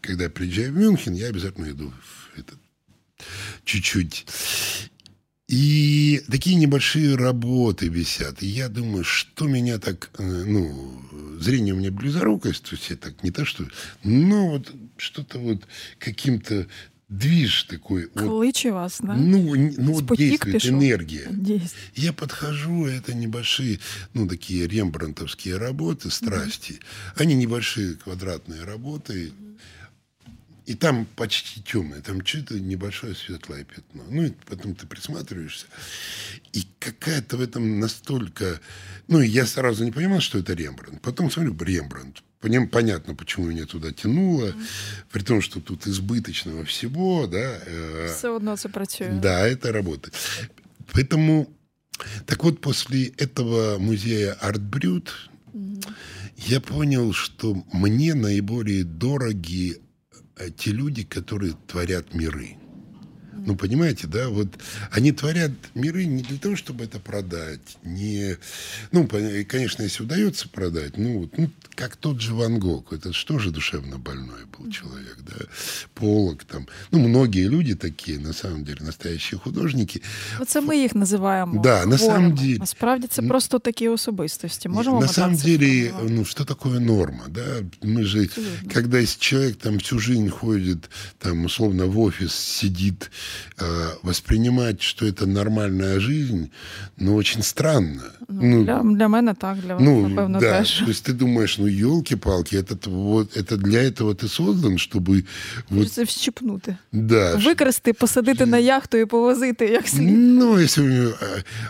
когда 0.00 0.24
я 0.24 0.30
приезжаю 0.30 0.72
в 0.72 0.76
Мюнхен, 0.76 1.14
я 1.14 1.26
обязательно 1.26 1.70
иду 1.70 1.90
в 1.90 2.38
этот 2.38 2.58
чуть-чуть. 3.64 4.26
И 5.48 6.22
такие 6.30 6.56
небольшие 6.56 7.16
работы 7.16 7.88
висят. 7.88 8.42
И 8.42 8.46
я 8.46 8.68
думаю, 8.68 9.04
что 9.04 9.46
меня 9.46 9.78
так, 9.78 10.10
э, 10.18 10.22
ну, 10.22 11.02
зрение 11.38 11.74
у 11.74 11.76
меня 11.76 11.90
близорукость, 11.90 12.62
то 12.64 12.76
есть 12.76 12.88
я 12.88 12.96
так 12.96 13.22
не 13.22 13.30
то, 13.30 13.44
что, 13.44 13.66
но 14.02 14.52
вот 14.52 14.72
что-то 14.96 15.38
вот 15.38 15.66
каким-то 15.98 16.66
движ 17.10 17.64
такой, 17.64 18.08
вот, 18.14 18.42
Кличе 18.42 18.72
вас, 18.72 18.98
да? 19.00 19.14
ну, 19.14 19.54
ну 19.54 19.92
вот 19.92 20.16
действует 20.16 20.62
пішов? 20.62 20.70
энергия. 20.70 21.28
Дійсно. 21.30 21.78
Я 21.94 22.12
подхожу, 22.12 22.86
это 22.86 23.14
небольшие, 23.14 23.78
ну, 24.14 24.26
такие 24.26 24.66
рембрандтовские 24.66 25.58
работы, 25.58 26.10
страсти. 26.10 26.80
Они 27.16 27.34
небольшие 27.34 27.94
квадратные 27.94 28.64
работы. 28.64 29.32
И 30.66 30.74
там 30.74 31.06
почти 31.16 31.62
темное, 31.62 32.00
там 32.00 32.24
что-то 32.24 32.58
небольшое 32.58 33.14
светлое 33.14 33.64
пятно. 33.64 34.02
Ну, 34.08 34.22
и 34.22 34.32
потом 34.46 34.74
ты 34.74 34.86
присматриваешься. 34.86 35.66
И 36.54 36.64
какая-то 36.78 37.36
в 37.36 37.42
этом 37.42 37.80
настолько... 37.80 38.60
Ну, 39.08 39.20
я 39.20 39.44
сразу 39.46 39.84
не 39.84 39.92
понимал, 39.92 40.20
что 40.20 40.38
это 40.38 40.54
Рембрандт. 40.54 41.02
Потом 41.02 41.30
смотрю, 41.30 41.54
Рембрандт. 41.58 42.22
По 42.40 42.46
ним 42.46 42.68
понятно, 42.68 43.14
почему 43.14 43.46
меня 43.46 43.66
туда 43.66 43.92
тянуло. 43.92 44.54
При 45.12 45.22
том, 45.22 45.42
что 45.42 45.60
тут 45.60 45.86
избыточного 45.86 46.64
всего, 46.64 47.26
да. 47.26 47.58
э, 47.66 48.14
Все 48.16 48.34
одно 48.36 48.56
працює. 48.72 49.18
да, 49.22 49.46
это 49.46 49.72
работает. 49.72 50.14
Поэтому, 50.92 51.46
так 52.26 52.42
вот, 52.44 52.60
после 52.60 53.06
этого 53.18 53.78
музея 53.78 54.32
Артбрюд 54.40 55.12
я 56.36 56.60
понял, 56.60 57.12
что 57.12 57.64
мне 57.72 58.14
наиболее 58.14 58.84
дороги 58.84 59.80
те 60.56 60.70
люди, 60.70 61.04
которые 61.04 61.54
творят 61.66 62.14
миры. 62.14 62.56
Ну, 63.45 63.55
понимаете, 63.55 64.05
да, 64.07 64.27
вот 64.27 64.47
они 64.91 65.11
творят 65.13 65.51
миры 65.73 66.05
не 66.05 66.23
для 66.23 66.37
того, 66.37 66.55
чтобы 66.57 66.83
это 66.83 66.99
продать, 66.99 67.77
не... 67.83 68.35
Ну, 68.91 69.05
пон- 69.05 69.43
конечно, 69.45 69.81
если 69.83 70.03
удается 70.03 70.49
продать, 70.49 70.97
ну, 70.97 71.19
вот, 71.19 71.37
ну, 71.37 71.49
как 71.75 71.95
тот 71.95 72.19
же 72.21 72.33
Ван 72.33 72.59
Гог, 72.59 72.91
это 72.91 73.13
что 73.13 73.39
же 73.39 73.51
душевно 73.51 73.97
больной 73.97 74.41
был 74.57 74.69
человек, 74.71 75.17
да, 75.25 75.45
Полок 75.93 76.43
там, 76.43 76.67
ну, 76.91 76.99
многие 76.99 77.47
люди 77.47 77.75
такие, 77.75 78.19
на 78.19 78.33
самом 78.33 78.63
деле, 78.65 78.79
настоящие 78.81 79.39
художники, 79.39 80.01
Оце 80.39 80.61
ми 80.61 80.77
їх 80.77 80.95
називаємо. 80.95 81.61
Да, 81.63 81.85
на 81.85 81.97
хворими. 81.97 81.97
самом 81.97 82.35
деле. 82.35 82.57
Насправді 82.59 83.07
це 83.07 83.21
просто 83.21 83.59
такі 83.59 83.87
особистості. 83.89 84.69
Можемо 84.69 84.95
На 84.95 85.01
ми 85.01 85.07
так 85.07 85.15
самом 85.15 85.37
це 85.37 85.43
деле, 85.43 85.57
сформулювати? 85.83 86.13
ну 86.13 86.25
что 86.25 86.45
такое 86.45 86.79
норма, 86.79 87.23
да? 87.29 87.63
Мы 87.81 88.03
же, 88.03 88.29
когда 88.73 88.99
если 88.99 89.19
человек 89.19 89.55
там 89.55 89.73
всю 89.77 89.99
жизнь 89.99 90.29
ходит, 90.29 90.89
там 91.17 91.45
условно 91.45 91.85
в 91.85 91.99
офис 91.99 92.33
сидит, 92.33 93.03
э, 93.03 93.07
воспринимать, 94.02 94.82
что 94.82 95.06
это 95.06 95.26
нормальная 95.26 96.00
жизнь, 96.00 96.50
ну 96.98 97.14
очень 97.16 97.42
странно. 97.42 98.02
Ну, 98.28 98.64
Для, 98.64 98.82
для 98.82 99.08
мене 99.08 99.34
так, 99.34 99.58
для 99.60 99.74
вас, 99.74 99.82
ну, 99.84 100.08
напевно, 100.08 100.40
да. 100.40 100.58
теж. 100.58 100.78
То 100.78 100.84
есть 100.90 101.08
ты 101.08 101.12
думаешь, 101.12 101.58
ну 101.58 101.66
елки-палки, 101.66 102.56
этот 102.56 102.86
вот 102.86 103.36
это 103.36 103.56
для 103.56 103.82
этого 103.82 104.14
ты 104.14 104.28
создан, 104.28 104.78
чтобы 104.78 105.24
вот 105.70 105.92
Це 105.92 106.04
вщипнути. 106.04 106.76
да. 106.92 107.34
Викрасти, 107.34 107.92
посадити 107.92 108.46
на 108.46 108.58
яхту 108.58 108.96
і 108.96 109.06
повозити 109.06 109.66
як 109.66 109.88
слід. 109.88 110.18
Ну, 110.18 110.58
если 110.60 111.12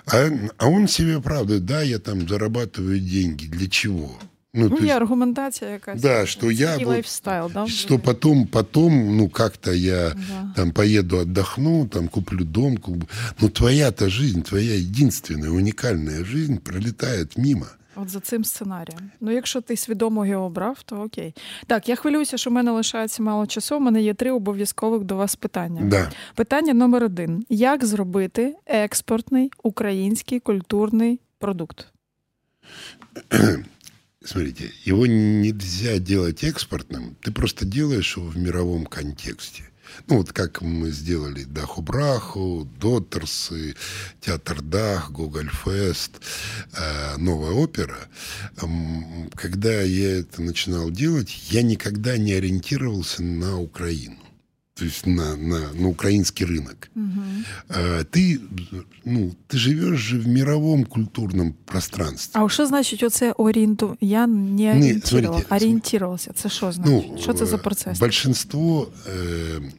а, 0.06 0.16
а- 0.16 0.30
а 0.58 0.66
он 0.66 0.88
себе 0.88 1.20
правда, 1.20 1.58
да, 1.58 1.82
я 1.82 1.98
там 1.98 2.20
зарабатываю 2.20 2.98
деньги, 3.00 3.46
для 3.46 3.66
чего? 3.68 4.10
Ну, 4.56 4.68
Ну, 4.70 4.76
есть, 4.76 4.90
аргументація 4.90 5.70
якась. 5.70 6.00
Да, 6.02 6.26
що 6.26 6.50
я 6.50 6.76
вот- 6.76 6.86
лайфстайл, 6.86 7.50
да? 7.54 7.66
что 7.66 7.98
потом, 7.98 8.46
потом, 8.46 9.16
ну, 9.16 9.28
как-то 9.28 9.72
я 9.72 10.08
Да. 10.10 10.52
там 10.56 10.70
поеду 10.72 11.16
отдохну, 11.18 11.86
там 11.86 12.08
куплю 12.08 12.44
дом, 12.44 12.76
куплю... 12.76 13.08
но 13.40 13.48
твоя-то 13.48 14.08
жизнь, 14.08 14.42
твоя 14.42 14.74
единственная, 14.74 15.50
уникальная 15.50 16.24
жизнь 16.24 16.56
пролетает 16.58 17.38
мимо. 17.38 17.66
От 17.96 18.10
за 18.10 18.20
цим 18.20 18.44
сценарієм. 18.44 19.10
Ну, 19.20 19.30
якщо 19.30 19.60
ти 19.60 19.76
свідомо 19.76 20.26
його 20.26 20.44
обрав, 20.44 20.82
то 20.82 20.96
окей. 20.96 21.34
Так, 21.66 21.88
я 21.88 21.96
хвилююся, 21.96 22.36
що 22.36 22.50
в 22.50 22.52
мене 22.52 22.70
лишається 22.70 23.22
мало 23.22 23.46
часу. 23.46 23.76
У 23.76 23.80
мене 23.80 24.02
є 24.02 24.14
три 24.14 24.30
обов'язкових 24.32 25.02
до 25.02 25.16
вас 25.16 25.36
питання. 25.36 25.80
Да. 25.84 26.10
Питання 26.34 26.74
номер 26.74 27.04
один: 27.04 27.44
як 27.48 27.84
зробити 27.84 28.54
експортний 28.66 29.50
український 29.62 30.40
культурний 30.40 31.20
продукт? 31.38 31.86
Смотрите, 34.24 34.72
его 34.84 35.06
нельзя 35.06 35.98
делать 35.98 36.44
экспортным, 36.44 37.14
ты 37.20 37.30
просто 37.30 37.66
делаешь 37.66 38.16
его 38.16 38.26
в 38.26 38.38
мировом 38.38 38.86
контексте. 38.86 39.64
Ну, 40.06 40.16
вот 40.16 40.32
как 40.32 40.62
мы 40.62 40.90
сделали 40.90 41.44
Даху 41.44 41.82
Браху, 41.82 42.66
Доттерсы, 42.80 43.76
Театр 44.20 44.62
Дах, 44.62 45.10
Гогольфест, 45.12 46.12
э, 46.72 47.16
Новая 47.18 47.52
опера. 47.52 48.08
Когда 49.34 49.82
я 49.82 50.20
это 50.20 50.42
начинал 50.42 50.90
делать, 50.90 51.52
я 51.52 51.62
никогда 51.62 52.16
не 52.16 52.32
ориентировался 52.32 53.22
на 53.22 53.60
Украину 53.60 54.23
То 54.73 54.85
есть 54.85 55.05
на, 55.05 55.35
на, 55.35 55.73
на 55.73 55.87
украинский 55.89 56.45
рынок. 56.45 56.89
Э, 57.67 58.05
Ты, 58.09 58.39
ну, 59.03 59.35
ты 59.47 59.57
живешь 59.57 59.99
же 59.99 60.17
в 60.19 60.27
мировом 60.27 60.85
культурном 60.85 61.53
пространстве. 61.65 62.41
А 62.41 62.49
що 62.49 62.65
значить 62.65 63.03
оце 63.03 63.31
орієнту? 63.31 63.97
Я 64.01 64.27
не 64.27 64.71
орієнтувала. 64.71 65.27
смотрите, 65.27 65.55
Орієнтувався. 65.55 66.31
Це 66.35 66.49
що 66.49 66.71
значить? 66.71 67.05
Ну, 67.11 67.17
що 67.21 67.33
це 67.33 67.45
за 67.45 67.55
э, 67.55 67.63
процес? 67.63 67.99
Большинство, 67.99 68.87
э, 69.07 69.71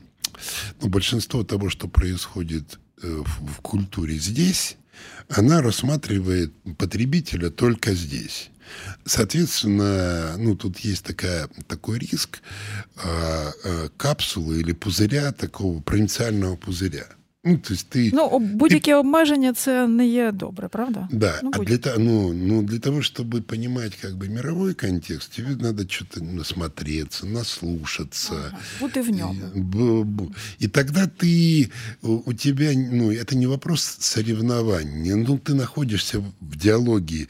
ну, 0.83 0.88
большинство 0.88 1.44
того, 1.44 1.70
что 1.70 1.88
происходит 1.88 2.79
э, 3.03 3.22
в, 3.22 3.53
в 3.53 3.59
культуре 3.62 4.18
здесь, 4.18 4.76
она 5.38 5.62
рассматривает 5.62 6.50
потребителя 6.76 7.50
только 7.50 7.94
здесь. 7.94 8.50
Соответственно, 9.06 10.36
ну, 10.38 10.56
тут 10.56 10.80
есть 10.80 11.04
такая, 11.04 11.47
такой 11.67 11.99
риск 11.99 12.39
а, 12.97 13.51
а, 13.63 13.89
капсулы 13.97 14.60
или 14.62 14.73
пузыря, 14.73 15.32
такого 15.32 15.82
провинциального 15.82 16.56
пузыря. 16.56 17.06
Ну, 17.47 17.58
то 17.60 17.73
есть 17.73 17.88
ты... 17.95 18.10
Ну, 18.13 18.39
будь-які 18.39 18.93
обмеження 18.93 19.54
це 19.54 19.88
не 19.88 20.08
є 20.08 20.32
добре, 20.32 20.67
правда? 20.67 21.08
Да, 21.12 21.39
Ну, 21.43 21.51
а 21.54 21.60
для, 21.60 21.78
то- 21.78 21.95
ну, 21.99 22.34
ну, 22.34 22.63
для 22.63 22.80
того, 22.80 22.97
чтобы 23.01 23.41
понимать 23.41 23.95
как 23.95 24.13
бы 24.15 24.30
мировой 24.30 24.73
контекст, 24.73 25.32
тебе 25.36 25.56
надо 25.56 25.84
что-то 25.89 26.23
насмотреться, 26.23 27.25
наслушаться. 27.28 28.34
Ага, 28.34 28.58
бути 28.80 29.01
в 29.01 29.10
ньому. 29.10 30.32
И, 30.60 30.65
И 30.65 30.67
тогда 30.67 31.06
ты, 31.06 31.69
у 32.01 32.21
у 32.25 32.34
тебя, 32.34 32.71
ну, 32.91 33.12
это 33.12 33.36
не 33.36 33.47
вопрос 33.47 33.97
соревнования. 33.99 35.15
Ну, 35.15 35.38
ты 35.38 35.54
находишься 35.54 36.19
в 36.41 36.58
диалоге 36.58 37.28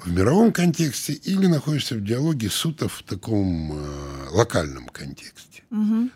в 0.00 0.12
мировом 0.12 0.52
контексте 0.52 1.12
или 1.12 1.46
находишься 1.46 1.94
в 1.96 2.04
диалоге 2.04 2.50
суто 2.50 2.86
в 2.88 3.02
таком 3.02 3.72
э, 3.72 4.28
локальном 4.32 4.88
контексте. 4.88 5.62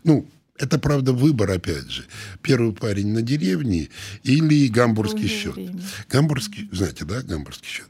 Ну, 0.04 0.24
это, 0.58 0.78
правда, 0.78 1.12
выбор, 1.12 1.50
опять 1.50 1.90
же. 1.90 2.04
Первый 2.42 2.72
парень 2.72 3.08
на 3.14 3.22
деревне 3.22 3.88
или 4.24 4.68
гамбургский 4.68 5.28
Другий 5.28 5.42
счет. 5.42 5.54
в 5.54 5.58
Римі. 5.58 5.80
Гамбургский, 6.12 6.68
знаете, 6.72 7.04
да, 7.04 7.22
гамбургский 7.22 7.68
счет? 7.68 7.86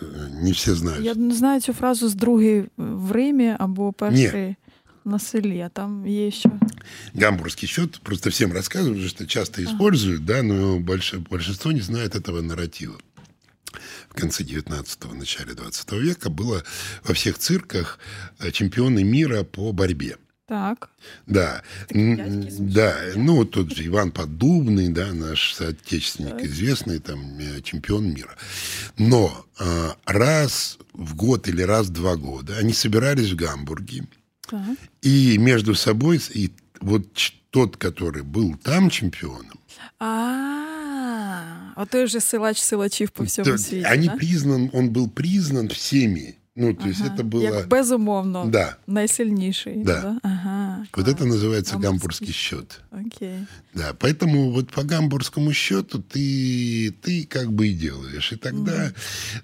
Э, 0.00 0.42
Не 0.42 0.52
все 0.52 0.74
знают. 0.74 1.04
Я 1.04 1.14
не 1.14 1.34
знаю 1.34 1.60
цю 1.60 1.72
фразу 1.72 2.08
з 2.08 2.14
другий 2.14 2.64
в 2.76 3.12
Римі 3.12 3.54
або 3.58 3.92
перший 3.92 4.56
на 5.04 5.18
селі, 5.18 5.60
а 5.60 5.68
там 5.68 6.06
є 6.06 6.30
ще. 6.30 6.50
Гамбургский 7.14 7.68
счет, 7.68 8.00
просто 8.02 8.30
всем 8.30 8.52
рассказывают, 8.52 9.08
что 9.08 9.26
часто 9.26 9.62
используют, 9.62 10.24
да, 10.24 10.42
но 10.42 10.78
больше, 10.78 11.18
большинство 11.30 11.72
не 11.72 11.80
знает 11.80 12.14
этого 12.14 12.42
нарратива. 12.42 12.94
В 14.09 14.13
конце 14.13 14.43
19-го, 14.43 15.13
начале 15.13 15.53
20 15.53 15.91
века 15.93 16.29
было 16.29 16.63
во 17.03 17.13
всех 17.13 17.37
цирках 17.37 17.99
э, 18.39 18.51
чемпионы 18.51 19.03
мира 19.03 19.43
по 19.43 19.71
борьбе. 19.71 20.17
Так. 20.49 20.89
Да, 21.27 21.61
да, 21.91 22.95
ну 23.15 23.35
вот 23.35 23.51
тот 23.51 23.71
же 23.71 23.85
Иван 23.85 24.11
Поддубный, 24.11 24.89
да, 24.89 25.13
наш 25.13 25.53
соотечественник, 25.53 26.41
известный 26.43 26.97
там 26.97 27.37
э, 27.37 27.61
чемпион 27.61 28.11
мира. 28.11 28.35
Но 28.97 29.45
э, 29.59 29.89
раз 30.05 30.79
в 30.93 31.15
год 31.15 31.47
или 31.47 31.61
раз 31.61 31.87
в 31.87 31.93
два 31.93 32.15
года 32.15 32.57
они 32.57 32.73
собирались 32.73 33.29
в 33.29 33.35
Гамбурге, 33.35 34.07
так. 34.49 34.59
и 35.03 35.37
между 35.37 35.75
собой, 35.75 36.19
и 36.33 36.51
вот 36.81 37.05
тот, 37.51 37.77
который 37.77 38.23
был 38.23 38.55
там 38.55 38.89
чемпионом, 38.89 39.59
А, 41.78 41.82
отой 41.82 42.06
же 42.06 42.20
силач 42.20 42.58
силачів 42.62 43.10
по 43.10 43.24
всьому 43.24 43.50
то 43.50 43.58
світі. 43.58 43.86
они 43.92 44.06
да? 44.06 44.16
признан, 44.16 44.70
он 44.72 44.88
был 44.90 45.08
признан 45.08 45.68
всеми. 45.68 46.34
Ну, 46.56 46.72
то 46.74 46.88
есть 46.88 47.00
Ага. 47.00 47.14
это 47.14 47.24
было... 47.24 47.42
Як 47.42 47.68
безумовно 47.68 48.46
Да. 48.52 48.76
найсильніший. 48.86 49.82
Да. 49.84 50.18
Ага. 50.22 50.86
Вот 50.96 51.04
клас. 51.04 51.08
это 51.08 51.24
называется 51.24 51.72
Гамбургский 51.78 51.82
гамбургский 51.82 52.32
счет. 52.32 52.80
Окей. 52.92 53.38
Да, 53.74 53.92
поэтому 53.92 54.52
вот 54.52 54.70
по 54.70 54.82
гамбургскому 54.84 55.52
счету 55.52 55.98
ты, 55.98 56.94
ты 57.02 57.26
как 57.26 57.50
бы 57.52 57.66
и 57.66 57.74
делаешь. 57.74 58.32
И 58.32 58.36
тогда 58.36 58.92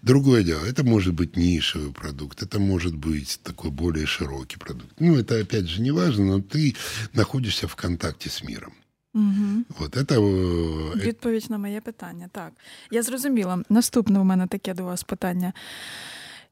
другое 0.03 0.45
дело. 0.45 0.65
Это 0.65 0.85
может 0.85 1.15
быть 1.15 1.37
нишевый 1.37 1.93
продукт, 1.93 2.43
это 2.43 2.61
может 2.61 2.95
быть 2.95 3.41
такой 3.43 3.71
более 3.71 4.07
широкий 4.07 4.59
продукт. 4.59 4.95
Ну, 5.01 5.17
это 5.19 5.41
опять 5.41 5.67
же 5.69 5.83
не 5.83 5.91
важно, 5.91 6.25
но 6.25 6.41
ты 6.41 6.77
находишься 7.15 7.67
в 7.67 7.75
контакте 7.75 8.29
с 8.29 8.45
миром. 8.45 8.73
Угу. 9.16 9.64
Вот 9.80 9.98
это... 9.98 10.16
э, 10.16 10.96
Відповідь 10.96 11.46
на 11.50 11.58
моє 11.58 11.82
питання. 11.82 12.30
Так, 12.32 12.52
я 12.92 13.02
зрозуміла. 13.02 13.60
Наступне 13.70 14.20
у 14.20 14.24
мене 14.24 14.48
таке 14.48 14.74
до 14.74 14.84
вас 14.84 15.04
питання. 15.04 15.54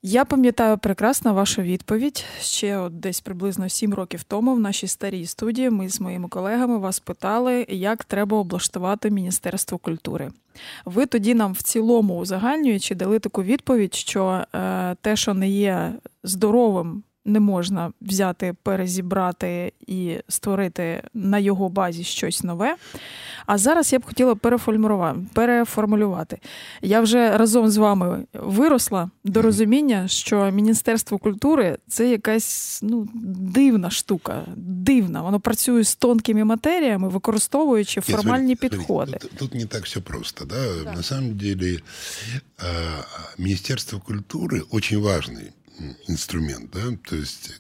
Я 0.06 0.26
пам'ятаю 0.26 0.78
прекрасно 0.78 1.34
вашу 1.34 1.62
відповідь. 1.62 2.26
Ще 2.42 2.78
от 2.78 3.00
десь 3.00 3.22
приблизно 3.22 3.70
сім 3.70 3.94
років 3.94 4.24
тому 4.24 4.56
в 4.56 4.60
нашій 4.60 4.88
старій 4.88 5.26
студії 5.26 5.70
ми 5.70 5.90
з 5.90 6.02
моїми 6.02 6.28
колегами 6.28 6.78
вас 6.78 7.00
питали, 7.00 7.66
як 7.70 8.04
треба 8.04 8.38
облаштувати 8.38 9.10
Міністерство 9.12 9.78
культури. 9.78 10.32
Ви 10.86 11.06
тоді 11.06 11.34
нам 11.34 11.54
в 11.54 11.62
цілому 11.62 12.18
узагальнюючи 12.18 12.96
дали 12.96 13.20
таку 13.20 13.44
відповідь, 13.44 13.94
що 13.94 14.44
е, 14.56 14.96
те, 15.02 15.16
що 15.16 15.34
не 15.34 15.50
є 15.50 15.94
здоровим, 16.24 17.04
не 17.25 17.41
можна 17.41 17.93
взяти, 18.01 18.55
перезібрати 18.63 19.73
і 19.87 20.17
створити 20.29 21.03
на 21.15 21.39
його 21.39 21.69
базі 21.69 22.05
щось 22.05 22.43
нове. 22.43 22.77
А 23.47 23.59
зараз 23.59 23.93
я 23.93 23.99
б 23.99 24.05
хотіла 24.05 24.35
переформулювати. 24.35 25.19
переформулювати. 25.33 26.39
Я 26.83 27.01
вже 27.01 27.37
разом 27.39 27.69
з 27.71 27.77
вами 27.77 28.25
виросла 28.33 29.11
до 29.25 29.43
розуміння, 29.43 30.09
що 30.09 30.51
Міністерство 30.51 31.19
культури 31.19 31.79
це 31.89 32.09
якась 32.11 32.81
ну, 32.83 33.09
дивна 33.55 33.91
штука, 33.91 34.45
дивна. 34.57 35.23
Воно 35.23 35.41
працює 35.41 35.85
з 35.85 35.97
тонкими 35.97 36.45
матеріями, 36.45 37.09
використовуючи 37.09 38.01
Нет, 38.01 38.07
формальні 38.17 38.47
смотрите, 38.57 38.77
підходи. 38.77 39.11
смотрите, 39.11 39.37
Тут, 39.37 39.51
тут 39.51 39.61
не 39.61 39.67
так 39.67 39.85
все 39.85 40.01
просто. 40.01 40.45
Да? 40.45 40.93
На 40.95 41.03
самом 41.03 41.37
деле 41.37 41.67
э, 41.77 41.81
Министерство 43.39 43.99
культуры 43.99 44.63
очень 44.71 44.99
важный 44.99 45.47
м, 45.47 45.53
инструмент. 46.08 46.72
Да? 46.72 46.98
То 47.08 47.16
есть 47.16 47.60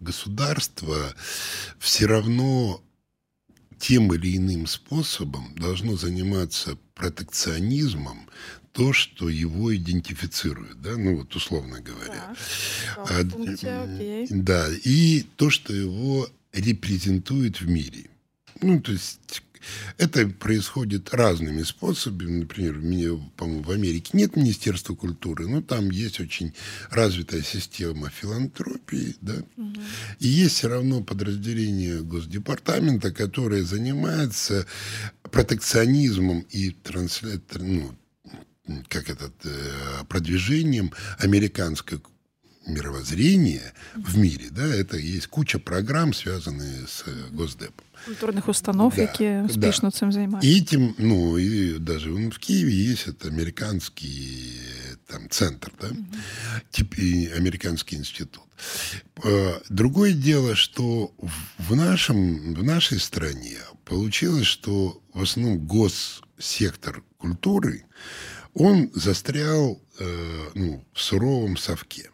государство 0.00 1.14
все 1.78 2.06
равно 2.06 2.82
тем 3.78 4.14
или 4.14 4.36
иным 4.36 4.66
способом 4.66 5.54
должно 5.56 5.96
заниматься 5.96 6.78
протекционизмом 6.94 8.28
то, 8.72 8.92
что 8.92 9.28
его 9.28 9.74
идентифицирует, 9.76 10.80
да, 10.80 10.96
ну 10.96 11.16
вот 11.16 11.34
условно 11.36 11.80
говоря. 11.80 12.34
Так, 12.96 13.08
А. 13.08 13.22
Да, 14.30 14.68
и 14.84 15.26
то, 15.36 15.50
что 15.50 15.74
его 15.74 16.28
репрезентует 16.52 17.60
в 17.60 17.68
мире. 17.68 18.08
Ну, 18.60 18.80
то 18.80 18.92
есть 18.92 19.42
это 19.98 20.26
происходит 20.26 21.14
разными 21.14 21.62
способами. 21.62 22.40
Например, 22.40 22.74
по-моему, 23.36 23.62
в 23.62 23.70
Америке 23.70 24.10
нет 24.14 24.36
Министерства 24.36 24.94
культуры, 24.94 25.46
но 25.48 25.62
там 25.62 25.90
есть 25.90 26.20
очень 26.20 26.52
развитая 26.90 27.42
система 27.42 28.10
филантропии, 28.10 29.16
да. 29.20 29.42
И 30.18 30.28
есть 30.28 30.56
все 30.56 30.68
равно 30.68 31.02
подразделение 31.02 32.02
Госдепартамента, 32.02 33.12
которое 33.12 33.62
занимается 33.62 34.66
протекционизмом 35.22 36.40
и 36.50 36.70
трансля... 36.70 37.40
ну, 37.58 37.94
как 38.88 39.10
этот, 39.10 39.34
э, 39.44 40.04
продвижением 40.08 40.92
американской 41.18 42.00
мировоззрения 42.66 43.72
в 43.96 44.18
мире, 44.18 44.46
да, 44.50 44.66
это 44.66 44.96
есть 44.96 45.26
куча 45.26 45.58
программ, 45.58 46.12
связанные 46.14 46.86
с 46.86 47.04
э, 47.06 47.10
Госдепом. 47.32 47.84
Культурних 48.06 48.48
установ, 48.48 48.94
Да, 48.96 49.02
які 49.02 49.24
да. 49.24 49.42
успішно 49.50 49.90
цим 49.90 50.12
займаються. 50.12 50.48
Этим, 50.76 50.94
ну, 50.98 51.38
и 51.38 51.78
даже 51.78 52.10
вон 52.10 52.30
в 52.30 52.38
Киеве 52.38 52.72
есть 52.92 53.08
это 53.08 53.28
американский 53.28 54.58
э, 54.92 54.96
там 55.06 55.28
центр, 55.30 55.70
да, 55.80 55.88
тип, 56.70 56.94
и 56.98 57.30
американский 57.36 57.96
институт. 57.96 58.42
Э, 59.24 59.60
Другое 59.70 60.12
дело, 60.14 60.54
что 60.56 61.10
в- 61.18 61.68
в, 61.70 61.76
нашем, 61.76 62.54
в 62.54 62.64
нашей 62.64 62.98
стране 62.98 63.58
получилось, 63.84 64.46
что 64.46 65.00
в 65.14 65.22
основном 65.22 65.58
госсектор 65.66 67.02
культуры, 67.18 67.84
он 68.54 68.90
застрял 68.94 69.80
э, 70.00 70.50
ну, 70.54 70.84
в 70.92 71.00
суровом 71.00 71.56
совке. 71.56 72.10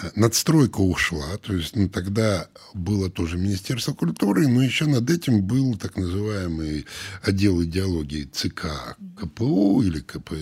Э, 0.00 0.10
Надстройка 0.14 0.80
ушла, 0.80 1.36
то 1.38 1.54
есть 1.54 1.76
ну, 1.76 1.88
тогда 1.88 2.48
было 2.74 3.10
тоже 3.10 3.36
Министерство 3.36 3.92
культуры, 3.94 4.46
но 4.46 4.62
еще 4.62 4.86
над 4.86 5.10
этим 5.10 5.42
был 5.42 5.76
так 5.76 5.96
называемый 5.96 6.86
отдел 7.22 7.62
идеологии 7.62 8.24
ЦК 8.24 8.96
КПУ 9.16 9.82
или 9.82 10.00
КП 10.00 10.32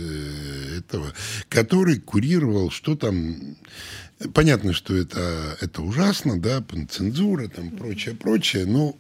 этого, 0.77 1.13
который 1.49 1.99
курировал, 1.99 2.71
что 2.71 2.97
там... 2.97 3.57
Понятно, 4.33 4.73
что 4.73 4.97
это, 4.97 5.59
это 5.61 5.83
ужасно, 5.83 6.41
да, 6.41 6.65
цензура, 6.89 7.49
там 7.49 7.71
прочее, 7.71 8.15
прочее, 8.15 8.65
но, 8.65 8.97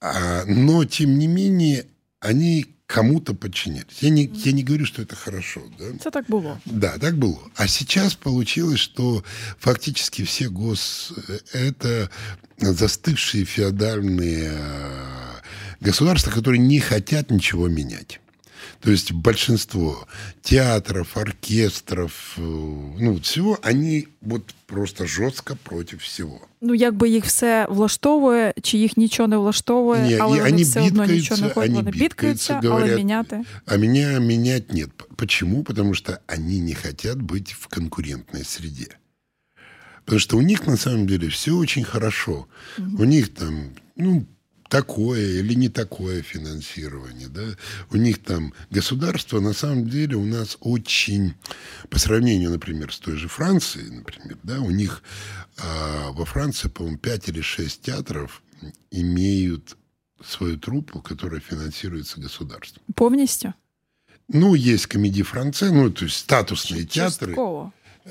а, 0.00 0.44
но 0.44 0.84
тем 0.84 1.16
не 1.18 1.28
менее 1.28 1.86
они 2.18 2.66
кому-то 2.92 3.34
подчинялись. 3.34 4.02
Я 4.02 4.10
не, 4.10 4.30
я 4.44 4.52
не 4.52 4.62
говорю, 4.62 4.86
что 4.86 5.02
это 5.02 5.16
хорошо, 5.16 5.60
да. 5.78 5.84
Це 6.00 6.10
так 6.10 6.24
було. 6.28 6.58
Да, 6.66 6.98
так 6.98 7.16
было. 7.16 7.38
А 7.56 7.66
сейчас 7.66 8.14
получилось, 8.14 8.80
что 8.80 9.24
фактически 9.60 10.22
все 10.24 10.48
гос... 10.48 11.12
Это 11.54 12.10
застывшие 12.58 13.44
феодальные 13.44 14.52
э, 14.52 15.40
государства, 15.80 16.30
которые 16.30 16.58
не 16.58 16.80
хотят 16.80 17.30
ничего 17.30 17.68
менять. 17.68 18.20
То 18.80 18.90
есть 18.90 19.12
большинство 19.12 20.06
театров, 20.42 21.16
оркестров, 21.16 22.34
э, 22.36 22.40
ну, 22.40 23.20
всего, 23.20 23.58
они 23.62 24.08
вот 24.20 24.54
просто 24.66 25.06
жестко 25.06 25.56
против 25.56 26.02
всего. 26.02 26.40
Ну, 26.61 26.73
якби 26.75 27.09
їх 27.09 27.25
все 27.25 27.67
влаштовує, 27.69 28.53
чи 28.61 28.77
їх 28.77 28.97
нічого 28.97 29.27
не 29.27 29.37
влаштовує, 29.37 30.01
Ні, 30.07 30.17
але 30.17 30.37
і 30.37 30.39
вони 30.39 30.51
вони 30.51 30.63
все 30.63 30.81
одно 30.81 31.05
нічого 31.05 31.41
не 31.41 31.47
бідкаються, 31.47 31.53
хочуть. 31.53 31.55
вони 31.55 31.75
Вони 31.75 31.91
бідкаються, 31.91 32.53
бідкаються, 32.53 32.59
але 32.63 32.69
говорять, 32.69 32.97
міняти. 32.97 33.41
А 33.65 33.77
меня 33.77 34.19
менять 34.19 34.73
нет. 34.73 34.91
П- 34.93 35.05
Почему? 35.15 35.63
Потому 35.63 35.93
что 35.93 36.17
они 36.27 36.59
не 36.59 36.73
хотят 36.75 37.17
быть 37.17 37.53
в 37.53 37.67
конкурентной 37.67 38.43
среде. 38.43 38.87
Потому 40.05 40.19
что 40.19 40.37
у 40.37 40.41
них 40.41 40.67
на 40.67 40.77
самом 40.77 41.05
деле 41.07 41.27
все 41.27 41.51
очень 41.51 41.83
хорошо. 41.83 42.45
У 42.99 43.03
них 43.05 43.27
там, 43.27 43.63
ну, 43.97 44.25
такое 44.72 45.40
или 45.40 45.52
не 45.52 45.68
такое 45.68 46.22
финансирование, 46.22 47.28
да. 47.28 47.42
У 47.90 47.98
них 47.98 48.22
там 48.22 48.54
государство, 48.70 49.38
на 49.38 49.52
самом 49.52 49.86
деле, 49.86 50.16
у 50.16 50.24
нас 50.24 50.56
очень, 50.60 51.34
по 51.90 51.98
сравнению, 51.98 52.50
например, 52.50 52.90
с 52.90 52.98
той 52.98 53.16
же 53.16 53.28
Францией, 53.28 53.90
например, 53.90 54.38
да, 54.42 54.60
у 54.60 54.70
них 54.70 55.02
а, 55.58 56.12
во 56.12 56.24
Франции, 56.24 56.68
по-моему, 56.68 56.96
5 56.96 57.28
или 57.28 57.42
6 57.42 57.82
театров 57.82 58.42
имеют 58.90 59.76
свою 60.24 60.56
труппу, 60.56 61.02
которая 61.02 61.40
финансируется 61.40 62.18
государством. 62.18 62.82
Повністю? 62.94 63.52
Ну, 64.28 64.54
есть 64.54 64.86
комедии 64.86 65.22
франце, 65.22 65.70
ну, 65.70 65.90
то 65.90 66.06
есть 66.06 66.16
статусные 66.16 66.86
театры. 66.86 67.34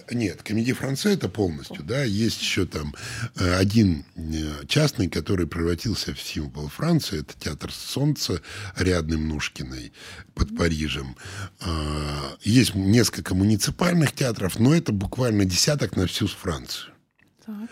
Нет, 0.10 0.42
комедия 0.42 0.74
франце 0.74 1.10
это 1.10 1.28
полностью, 1.28 1.84
да. 1.84 2.04
Есть 2.04 2.42
еще 2.42 2.66
там 2.66 2.96
э, 3.36 3.56
один 3.56 4.06
э, 4.16 4.66
частный, 4.68 5.10
который 5.10 5.48
превратился 5.48 6.14
в 6.14 6.22
символ 6.22 6.70
Франции. 6.70 7.20
Это 7.20 7.34
театр 7.38 7.72
Солнца 7.74 8.42
Ариадны 8.76 9.18
Мнушкиной 9.18 9.92
под 10.34 10.56
Парижем. 10.56 11.18
А, 11.60 12.38
Есть 12.42 12.74
несколько 12.74 13.36
муниципальных 13.36 14.14
театров, 14.14 14.60
но 14.60 14.74
это 14.74 14.94
буквально 14.94 15.44
десяток 15.44 15.98
на 15.98 16.08
всю 16.08 16.28
Францию. 16.28 16.94
Так. 17.46 17.70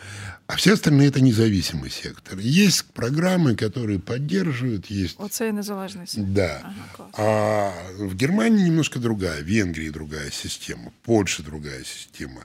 А 0.50 0.56
все 0.56 0.74
остальные 0.74 1.10
это 1.10 1.22
независимый 1.22 1.92
сектор. 1.92 2.40
Есть 2.40 2.86
программы, 2.94 3.56
которые 3.56 4.00
поддерживают, 4.00 4.90
есть 4.92 5.16
Оце 5.20 5.50
і 5.50 5.52
незалежність. 5.54 6.34
да. 6.34 6.62
Ага. 6.64 7.10
А 7.14 7.72
в 8.00 8.16
Германии 8.16 8.64
немножко 8.64 9.00
другая, 9.00 9.44
в 9.44 9.46
Венгрии 9.46 9.90
другая 9.92 10.32
система, 10.32 10.90
в 10.90 11.06
Польше 11.06 11.44
другая 11.44 11.84
система. 11.84 12.42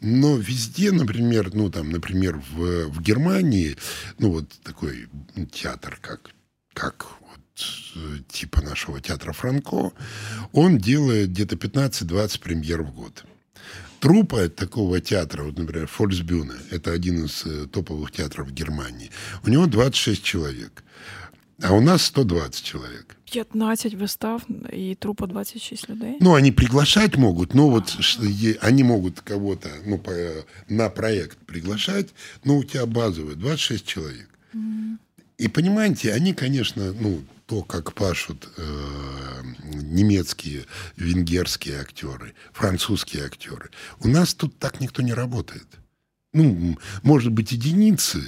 Но 0.00 0.36
везде, 0.36 0.92
например, 0.92 1.50
ну 1.52 1.68
там, 1.70 1.90
например, 1.90 2.40
в, 2.52 2.86
в 2.90 3.02
Германии, 3.02 3.76
ну 4.20 4.30
вот 4.30 4.44
такой 4.62 5.08
театр, 5.52 5.98
как, 6.00 6.30
как 6.74 7.06
вот, 7.20 7.66
э, 7.96 8.18
типа 8.30 8.62
нашего 8.62 9.00
театра 9.00 9.32
Франко, 9.32 9.90
он 10.52 10.78
делает 10.78 11.30
где-то 11.30 11.56
15-20 11.56 12.40
премьер 12.40 12.82
в 12.82 12.92
год. 12.94 13.24
Трупа 14.00 14.48
такого 14.48 15.00
театра, 15.00 15.42
вот, 15.44 15.58
например, 15.58 15.86
Фольксбюhne, 15.86 16.52
это 16.70 16.92
один 16.92 17.24
из 17.24 17.44
э, 17.46 17.66
топовых 17.66 18.10
театров 18.12 18.52
Германии, 18.52 19.10
у 19.44 19.50
него 19.50 19.66
26 19.66 20.22
человек, 20.22 20.84
а 21.62 21.72
у 21.72 21.80
нас 21.80 22.02
120 22.02 22.62
человек. 22.64 23.16
15 23.32 23.94
вистав 23.94 24.42
і 24.72 24.94
трупа 24.94 25.26
26 25.26 25.90
людей. 25.90 26.16
Ну, 26.20 26.34
они 26.34 26.52
приглашать 26.52 27.16
могут, 27.16 27.54
но 27.54 27.68
вот 27.68 27.96
е- 28.22 28.56
они 28.60 28.84
могут 28.84 29.20
кого-то 29.20 29.68
ну, 29.86 29.98
по- 29.98 30.44
на 30.68 30.88
проект 30.88 31.38
приглашать, 31.46 32.06
но 32.44 32.56
у 32.58 32.64
тебя 32.64 32.86
базовые 32.86 33.36
26 33.36 33.84
человек. 33.86 34.28
И 35.38 35.48
понимаете, 35.48 36.14
они, 36.14 36.34
конечно, 36.34 36.92
ну, 37.00 37.20
то, 37.48 37.62
как 37.62 37.94
пашут 37.94 38.46
э, 38.58 39.42
немецкие, 39.62 40.66
венгерские 40.96 41.80
актеры, 41.80 42.34
французские 42.52 43.24
актеры, 43.24 43.70
у 44.00 44.08
нас 44.08 44.34
тут 44.34 44.58
так 44.58 44.80
никто 44.80 45.00
не 45.00 45.14
работает. 45.14 45.66
Ну, 46.34 46.76
может 47.02 47.32
быть, 47.32 47.52
единицы, 47.52 48.22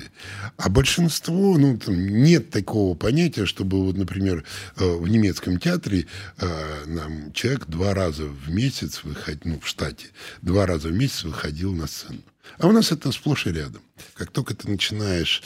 а 0.57 0.71
большинство, 0.71 1.59
ну, 1.59 1.77
там 1.77 1.95
нет 2.23 2.49
такого 2.49 2.97
понятия, 2.97 3.45
чтобы, 3.45 3.85
вот, 3.85 3.95
например, 3.95 4.43
э, 4.77 4.91
в 4.91 5.07
немецком 5.07 5.61
театре 5.61 6.07
э, 6.39 6.85
нам 6.87 7.31
человек 7.35 7.67
два 7.67 7.93
раза 7.93 8.25
в 8.25 8.49
месяц 8.49 9.05
выходил, 9.05 9.53
ну, 9.53 9.61
в 9.61 9.69
штате, 9.69 10.07
два 10.41 10.65
раза 10.65 10.89
в 10.89 10.93
месяц 10.93 11.25
выходил 11.25 11.75
на 11.75 11.87
сцену. 11.87 12.23
А 12.59 12.69
у 12.69 12.73
нас 12.73 12.91
это 12.91 13.13
сплошь 13.13 13.47
и 13.47 13.53
рядом. 13.53 13.83
Как 14.15 14.31
только 14.31 14.55
ты 14.55 14.71
начинаешь 14.71 15.43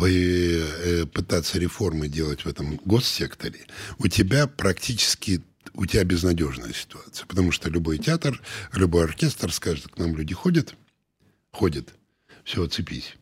э, 0.00 1.06
пытаться 1.12 1.60
реформы 1.60 2.08
делать 2.08 2.40
в 2.44 2.48
этом 2.48 2.80
госсекторе, 2.84 3.60
у 3.98 4.08
тебя 4.08 4.48
практически 4.48 5.40
у 5.74 5.86
тебя 5.86 6.02
безнадежная 6.02 6.72
ситуация. 6.72 7.26
Потому 7.26 7.52
что 7.52 7.70
любой 7.70 7.98
театр, 7.98 8.42
любой 8.72 9.04
оркестр 9.04 9.52
скажет, 9.52 9.86
к 9.88 9.98
нам 9.98 10.16
люди 10.16 10.34
ходят, 10.34 10.74
ходят, 11.55 11.93
все, 12.43 12.61
отцепись. 12.63 13.15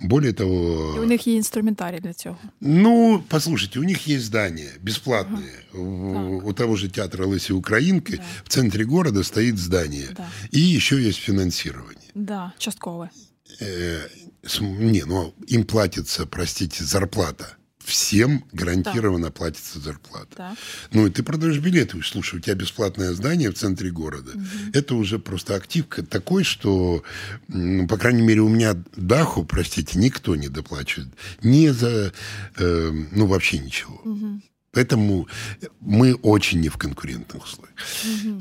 Более 0.00 0.32
того... 0.32 0.94
І 0.96 1.00
у 1.00 1.04
них 1.04 1.26
є 1.26 1.34
інструментарій 1.34 2.00
для 2.00 2.12
цього. 2.12 2.38
Ну, 2.60 3.22
послушайте, 3.28 3.78
у 3.80 3.84
них 3.84 4.08
есть 4.08 4.24
здания 4.24 4.70
бесплатные. 4.82 5.64
У, 5.74 6.48
у 6.48 6.52
того 6.52 6.76
же 6.76 6.88
театра 6.88 7.26
Лыси 7.26 7.52
Украинки 7.52 8.20
в 8.44 8.48
центре 8.48 8.84
города 8.84 9.22
стоит 9.22 9.58
здание. 9.58 10.08
Да. 10.16 10.28
И 10.50 10.60
еще 10.76 10.96
есть 11.02 11.18
финансирование. 11.20 12.10
Да, 12.14 12.52
часткове. 12.58 13.10
Э, 13.60 13.98
с- 14.44 14.60
не, 14.60 15.04
ну 15.06 15.34
им 15.46 15.64
платится, 15.64 16.26
простите, 16.26 16.84
зарплата 16.84 17.56
всем 17.87 18.43
гарантированно 18.51 19.31
платится 19.31 19.79
зарплата. 19.79 20.35
Так. 20.35 20.57
Ну, 20.91 21.07
и 21.07 21.09
ты 21.09 21.23
продаешь 21.23 21.59
билеты. 21.59 22.01
Слушай, 22.03 22.39
у 22.39 22.41
тебя 22.41 22.55
бесплатное 22.55 23.13
здание 23.13 23.49
в 23.49 23.55
центре 23.55 23.89
города. 23.91 24.31
Это 24.73 24.95
уже 24.95 25.19
просто 25.19 25.55
актив 25.55 25.85
такой, 26.09 26.43
что, 26.43 27.03
ну, 27.47 27.87
по 27.87 27.97
крайней 27.97 28.21
мере, 28.21 28.41
у 28.41 28.49
меня 28.49 28.75
Даху, 28.95 29.45
простите, 29.45 29.97
никто 29.97 30.35
не 30.35 30.49
доплачивает. 30.49 31.09
Не 31.41 31.71
за, 31.71 32.11
э, 32.57 32.91
ну, 33.11 33.25
вообще 33.25 33.59
ничего. 33.59 34.01
Поэтому 34.77 35.27
мы 35.81 36.13
очень 36.21 36.59
не 36.61 36.69
в 36.69 36.77
конкурентных 36.77 37.43
условиях. 37.43 37.73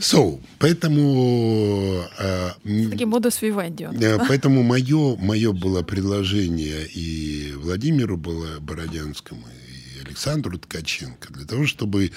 So, 0.01 0.39
поэтому... 0.59 2.05
э, 2.21 2.51
м, 2.67 2.91
Такий 2.91 3.07
модус 3.07 3.43
вівендіо. 3.43 3.91
Э, 3.91 4.29
Поэтому 4.29 4.63
мое, 4.63 5.17
мое 5.17 5.53
было 5.53 5.83
предложение 5.83 6.87
и 6.97 7.53
Владимиру 7.63 8.17
было 8.17 8.61
Бородянскому, 8.61 9.41
и 9.41 10.07
Александру 10.07 10.59
Ткаченко, 10.59 11.29
для 11.35 11.45
того, 11.45 11.63
чтобы 11.67 12.11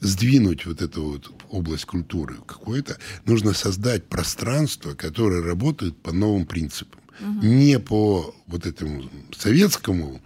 сдвинуть 0.00 0.66
вот 0.66 0.82
эту 0.82 1.02
вот 1.02 1.30
область 1.50 1.84
культуры 1.84 2.34
какой-то, 2.46 2.96
нужно 3.26 3.54
создать 3.54 4.02
пространство, 4.08 4.94
которое 4.94 5.42
работает 5.42 5.96
по 6.02 6.12
новым 6.12 6.46
принципам. 6.46 7.00
Не 7.42 7.78
по 7.78 8.34
вот 8.46 8.66
этому 8.66 9.02
советскому, 9.38 10.20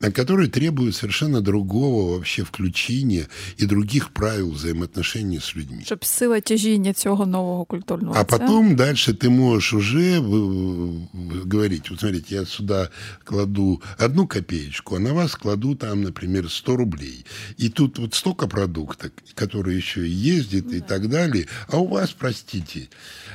а 0.00 0.10
который 0.10 0.48
требует 0.48 0.94
совершенно 0.94 1.40
другого 1.40 2.12
вообще 2.14 2.42
включения 2.42 3.28
и 3.58 3.66
других 3.66 4.10
правил 4.10 4.50
взаимоотношений 4.50 5.38
с 5.40 5.56
людьми. 5.56 5.82
Щоб 5.84 6.04
сила 6.04 6.40
тяжіння 6.40 6.92
цього 6.92 7.26
нового 7.26 7.64
культурного. 7.64 8.14
А 8.18 8.24
потом 8.24 8.76
дальше 8.76 9.12
ты 9.12 9.28
можешь 9.28 9.74
уже 9.74 10.18
вы- 10.20 11.06
говорить, 11.52 11.90
вот 11.90 12.00
смотрите, 12.00 12.34
я 12.34 12.46
сюда 12.46 12.88
кладу 13.24 13.82
одну 13.98 14.26
копеечку, 14.26 14.96
а 14.96 14.98
на 14.98 15.12
вас 15.12 15.34
кладу 15.34 15.74
там, 15.74 16.02
например, 16.02 16.50
100 16.50 16.76
рублей. 16.76 17.24
И 17.58 17.68
тут 17.68 17.98
вот 17.98 18.14
столько 18.14 18.46
продуктов, 18.46 19.10
которые 19.34 19.76
еще 19.76 20.00
и 20.08 20.10
ездит 20.10 20.72
и 20.72 20.80
так 20.80 21.08
далее, 21.08 21.46
а 21.68 21.76
у 21.76 21.86
вас, 21.86 22.10
простите. 22.12 22.88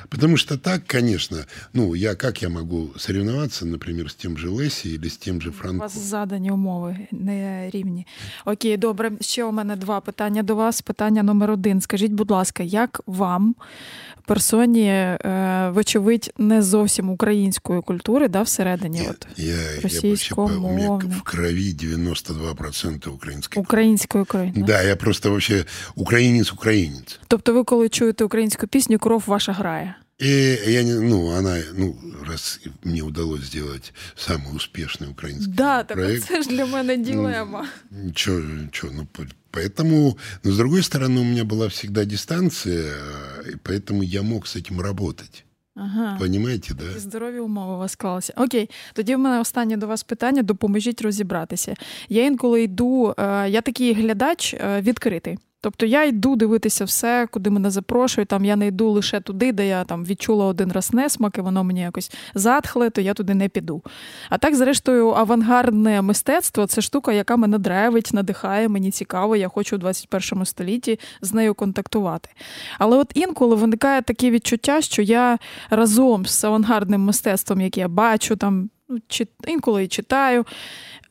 Потому 0.09 0.37
что 0.37 0.57
так, 0.57 0.81
конечно, 0.87 1.37
ну, 1.73 1.95
я 1.95 2.15
как 2.15 2.41
я 2.41 2.49
могу 2.49 2.89
соревноваться, 2.97 3.65
например, 3.65 4.11
з 4.11 4.15
тим 4.15 4.37
же 4.37 4.49
Лесі 4.49 4.89
или 4.89 5.09
з 5.09 5.17
тим 5.17 5.41
же 5.41 5.51
У 5.69 5.77
вас 5.77 5.97
задані 5.97 6.51
умови 6.51 6.97
не 7.11 7.69
рівні. 7.69 8.07
Окей, 8.45 8.77
добре. 8.77 9.11
Ще 9.21 9.43
у 9.43 9.51
мене 9.51 9.75
два 9.75 10.01
питання 10.01 10.43
до 10.43 10.55
вас. 10.55 10.81
Питання 10.81 11.23
номер 11.23 11.51
один. 11.51 11.81
Скажіть, 11.81 12.11
будь 12.11 12.31
ласка, 12.31 12.63
як 12.63 13.01
вам, 13.05 13.55
персоні, 14.27 14.87
е, 14.87 15.69
вочевидь, 15.73 16.33
не 16.37 16.61
зовсім 16.61 17.09
української 17.09 17.81
культури, 17.81 18.27
да, 18.27 18.41
всередині? 18.41 18.99
Нет, 18.99 19.09
От, 19.09 19.27
я, 19.39 19.53
я 19.55 20.01
вообще, 20.03 20.35
у 20.35 20.47
меня 20.47 20.89
в 20.89 21.21
крови 21.21 21.73
92% 21.73 23.09
української. 23.09 23.63
української 23.63 24.21
України. 24.21 24.63
Да, 24.67 24.81
я 24.83 24.95
просто 24.95 25.29
вообще 25.29 25.65
українець-українець. 25.95 27.19
Тобто, 27.27 27.53
ви, 27.53 27.63
коли 27.63 27.89
чуєте 27.89 28.23
українську 28.23 28.67
пісню, 28.67 28.99
кров 28.99 29.23
ваша 29.27 29.51
грає. 29.51 29.95
И 30.22 30.58
я 30.66 30.82
не, 30.82 30.94
ну, 31.00 31.30
она, 31.30 31.62
ну, 31.78 31.94
раз 32.28 32.60
мне 32.84 33.02
удалось 33.02 33.40
сделать 33.44 33.92
самый 34.16 34.54
успешный 34.54 35.08
украинский 35.10 35.52
Да, 35.54 35.82
так 35.82 35.96
проект, 35.96 36.24
це 36.28 36.42
ж 36.42 36.48
для 36.48 36.66
мене 36.66 36.96
ділема. 36.96 37.66
Чё, 38.12 38.42
чё, 38.70 38.90
ну, 38.96 39.06
по- 39.12 39.58
поэтому, 39.58 40.16
но 40.44 40.50
с 40.52 40.56
другой 40.56 40.80
стороны, 40.80 41.20
у 41.20 41.24
меня 41.24 41.44
была 41.44 41.66
всегда 41.68 42.04
дистанция, 42.04 42.82
э, 42.82 43.50
и 43.52 43.56
поэтому 43.64 44.02
я 44.02 44.22
мог 44.22 44.46
с 44.46 44.56
этим 44.56 44.80
работать. 44.80 45.44
Ага. 45.76 46.16
Понимаете, 46.20 46.68
І 46.72 46.74
да? 46.94 47.00
здорові 47.00 47.38
умови 47.38 47.74
у 47.74 47.78
вас 47.78 47.92
склалися. 47.92 48.32
Окей, 48.36 48.70
тоді 48.94 49.14
в 49.14 49.18
мене 49.18 49.40
останнє 49.40 49.76
до 49.76 49.86
вас 49.86 50.02
питання. 50.02 50.42
Допоможіть 50.42 51.02
розібратися. 51.02 51.74
Я 52.08 52.24
інколи 52.24 52.62
йду, 52.62 53.14
е, 53.18 53.48
я 53.50 53.60
такий 53.60 53.92
глядач 53.94 54.54
е, 54.54 54.80
відкритий. 54.80 55.38
Тобто 55.65 55.85
я 55.85 56.03
йду 56.03 56.35
дивитися 56.35 56.85
все, 56.85 57.27
куди 57.31 57.49
мене 57.49 57.69
запрошують. 57.69 58.27
Там 58.27 58.45
я 58.45 58.55
не 58.55 58.67
йду 58.67 58.89
лише 58.89 59.19
туди, 59.19 59.51
де 59.51 59.67
я 59.67 59.83
там 59.83 60.05
відчула 60.05 60.45
один 60.45 60.71
раз 60.71 60.93
несмак, 60.93 61.37
і 61.37 61.41
воно 61.41 61.63
мені 61.63 61.81
якось 61.81 62.11
затхле, 62.35 62.89
то 62.89 63.01
я 63.01 63.13
туди 63.13 63.33
не 63.33 63.49
піду. 63.49 63.81
А 64.29 64.37
так, 64.37 64.55
зрештою, 64.55 65.09
авангардне 65.09 66.01
мистецтво 66.01 66.67
це 66.67 66.81
штука, 66.81 67.13
яка 67.13 67.37
мене 67.37 67.57
драйвить, 67.57 68.09
надихає, 68.13 68.69
мені 68.69 68.91
цікаво, 68.91 69.35
я 69.35 69.47
хочу 69.47 69.75
у 69.75 69.79
21 69.79 70.45
столітті 70.45 70.99
з 71.21 71.33
нею 71.33 71.53
контактувати. 71.53 72.29
Але 72.79 72.97
от 72.97 73.11
інколи 73.13 73.55
виникає 73.55 74.01
таке 74.01 74.31
відчуття, 74.31 74.81
що 74.81 75.01
я 75.01 75.37
разом 75.69 76.25
з 76.25 76.43
авангардним 76.43 77.01
мистецтвом, 77.01 77.61
яке 77.61 77.79
я 77.79 77.87
бачу, 77.87 78.35
там 78.35 78.69
ну, 78.89 78.97
чи, 79.07 79.27
інколи 79.47 79.83
і 79.83 79.87
читаю, 79.87 80.45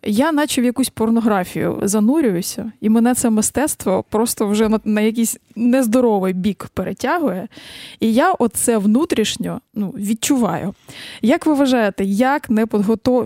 я 0.06 0.32
наче 0.32 0.60
в 0.60 0.64
якусь 0.64 0.88
порнографію 0.88 1.80
занурююся, 1.82 2.72
і 2.80 2.88
мене 2.88 3.14
це 3.14 3.30
мистецтво 3.30 4.04
просто 4.10 4.46
вже 4.46 4.68
на, 4.68 4.80
на 4.84 5.00
якийсь 5.00 5.38
нездоровий 5.56 6.32
бік 6.32 6.68
перетягує. 6.74 7.48
І 8.00 8.12
я 8.12 8.32
оце 8.32 8.78
внутрішньо 8.78 9.60
ну, 9.74 9.88
відчуваю. 9.88 10.74
Як 11.22 11.46
ви 11.46 11.54
вважаєте, 11.54 12.04
як 12.04 12.50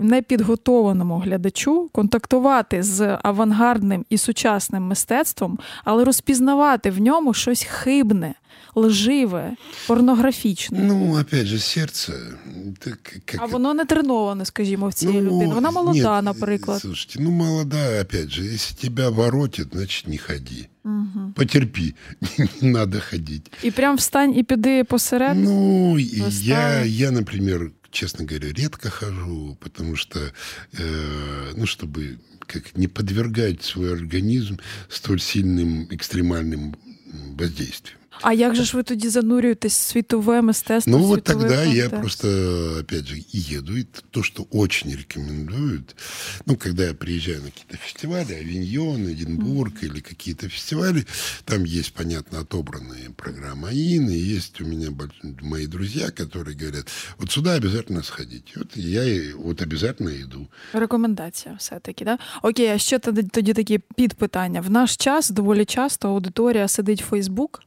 непідготованому 0.01 1.17
глядачу 1.17 1.89
контактувати 1.91 2.83
з 2.83 3.17
авангардним 3.23 4.05
і 4.09 4.17
сучасним 4.17 4.83
мистецтвом, 4.83 5.59
але 5.83 6.03
розпізнавати 6.03 6.91
в 6.91 7.01
ньому 7.01 7.33
щось 7.33 7.63
хибне, 7.63 8.33
лживе, 8.74 9.56
порнографічне? 9.86 10.78
Ну, 10.82 11.20
опять 11.20 11.46
же, 11.46 11.58
сердце... 11.58 12.12
это 12.66 12.90
к- 13.02 13.20
как 13.24 13.40
А 13.42 13.46
воно 13.46 13.74
не 13.74 13.84
треноване, 13.84 14.44
скажімо, 14.44 14.88
в 14.88 14.94
цієї 14.94 15.20
Ну, 15.20 15.30
людини. 15.30 15.54
Вона 15.54 15.70
молода, 15.70 16.22
нет, 16.22 16.24
наприклад. 16.24 16.80
Слушайте, 16.80 17.18
ну 17.22 17.30
молода, 17.30 18.00
опять 18.02 18.30
же, 18.30 18.42
если 18.54 18.76
тебя 18.88 19.08
воротит, 19.10 19.68
значит 19.72 20.08
не 20.08 20.18
ходи. 20.18 20.66
Потерпи, 21.34 21.94
не 22.60 22.70
надо 22.70 23.00
ходить. 23.10 23.52
І 23.62 23.70
прям 23.70 23.96
встань 23.96 24.34
і 24.36 24.42
піди 24.42 24.84
посеред. 24.84 25.36
Ну, 25.38 25.98
и 25.98 26.02
я, 26.02 26.24
Выставы. 26.24 26.86
я, 26.86 27.10
например, 27.10 27.70
честно 27.90 28.26
говоря, 28.26 28.52
редко 28.58 28.90
хожу, 28.90 29.56
потому 29.60 29.96
что, 29.96 30.20
э, 30.20 31.54
ну, 31.56 31.64
чтобы 31.66 32.16
как 32.46 32.76
не 32.76 32.88
подвергать 32.88 33.62
свой 33.62 33.92
организм 33.92 34.56
столь 34.88 35.18
сильным 35.20 35.86
экстремальным 35.90 36.60
м, 36.60 36.74
воздействием. 37.38 37.98
А 38.20 38.32
як 38.32 38.54
же 38.54 38.64
ж 38.64 38.76
ви 38.76 38.82
тоді 38.82 39.08
занурюєтесь 39.08 39.78
в 39.78 39.82
світове 39.90 40.42
мистецтво? 40.42 40.90
Ну 40.92 40.98
в 40.98 41.06
вот 41.06 41.26
світовий 41.28 41.48
тогда 41.48 41.64
я 41.64 41.82
контекст? 41.82 42.00
просто, 42.00 42.28
опять 42.80 43.06
же, 43.06 43.16
и 43.18 43.56
еду. 43.58 43.76
И 43.76 43.86
то, 44.10 44.22
что 44.22 44.46
очень 44.50 44.96
рекомендуют, 44.96 45.96
ну, 46.46 46.56
когда 46.56 46.84
я 46.84 46.94
приезжаю 46.94 47.38
на 47.38 47.44
какие-то 47.50 47.76
фестивали, 47.76 48.32
Авиньон, 48.34 49.06
Эдинбург 49.08 49.72
или 49.82 50.00
какие-то 50.00 50.48
фестивали, 50.48 51.04
там 51.44 51.64
есть, 51.64 51.92
понятно, 51.94 52.38
отобранные 52.40 53.10
программы 53.16 53.68
АИН, 53.68 54.08
и 54.10 54.36
есть 54.36 54.60
у 54.60 54.64
меня 54.64 54.88
больш- 54.90 55.42
мои 55.42 55.66
друзья, 55.66 56.10
которые 56.10 56.56
говорят, 56.60 56.86
вот 57.18 57.30
сюда 57.32 57.54
обязательно 57.56 58.02
сходить. 58.02 58.52
И 58.56 58.58
вот 58.58 58.76
я 58.76 59.04
и 59.04 59.32
вот 59.32 59.62
обязательно 59.62 60.10
иду. 60.10 60.46
Рекомендація 60.72 61.54
все-таки, 61.58 62.04
да? 62.04 62.18
Окей, 62.42 62.68
а 62.68 62.78
ще 62.78 62.98
тоді, 62.98 63.22
тоді 63.22 63.52
такі 63.52 63.78
підпитання. 63.96 64.60
В 64.60 64.70
наш 64.70 64.96
час 64.96 65.30
доволі 65.30 65.64
часто 65.64 66.08
аудиторія 66.08 66.68
сидить 66.68 67.02
в 67.02 67.04
Фейсбук, 67.04 67.62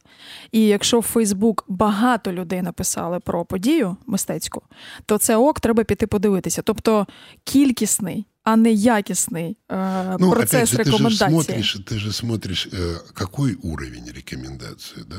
і 0.52 0.62
якщо 0.66 1.00
в 1.00 1.02
Фейсбук 1.02 1.64
багато 1.68 2.32
людей 2.32 2.62
написали 2.62 3.20
про 3.20 3.44
подію 3.44 3.96
мистецьку, 4.06 4.62
то 5.06 5.18
це 5.18 5.36
ок, 5.36 5.60
треба 5.60 5.84
піти 5.84 6.06
подивитися. 6.06 6.62
Тобто 6.62 7.06
кількісний, 7.44 8.26
а 8.44 8.56
не 8.56 8.70
якісний 8.72 9.56
е, 9.72 10.16
Ну, 10.20 10.30
процес 10.30 10.54
опять 10.54 10.68
же, 10.68 10.76
ты 10.76 10.84
же 10.84 10.90
рекомендації. 10.90 11.30
смотришь, 11.30 11.76
ты 11.86 11.98
же 11.98 12.12
смотришь, 12.12 12.68
э, 12.72 12.96
какой 13.14 13.54
уровень 13.54 14.04
рекомендации, 14.16 15.02
да? 15.10 15.16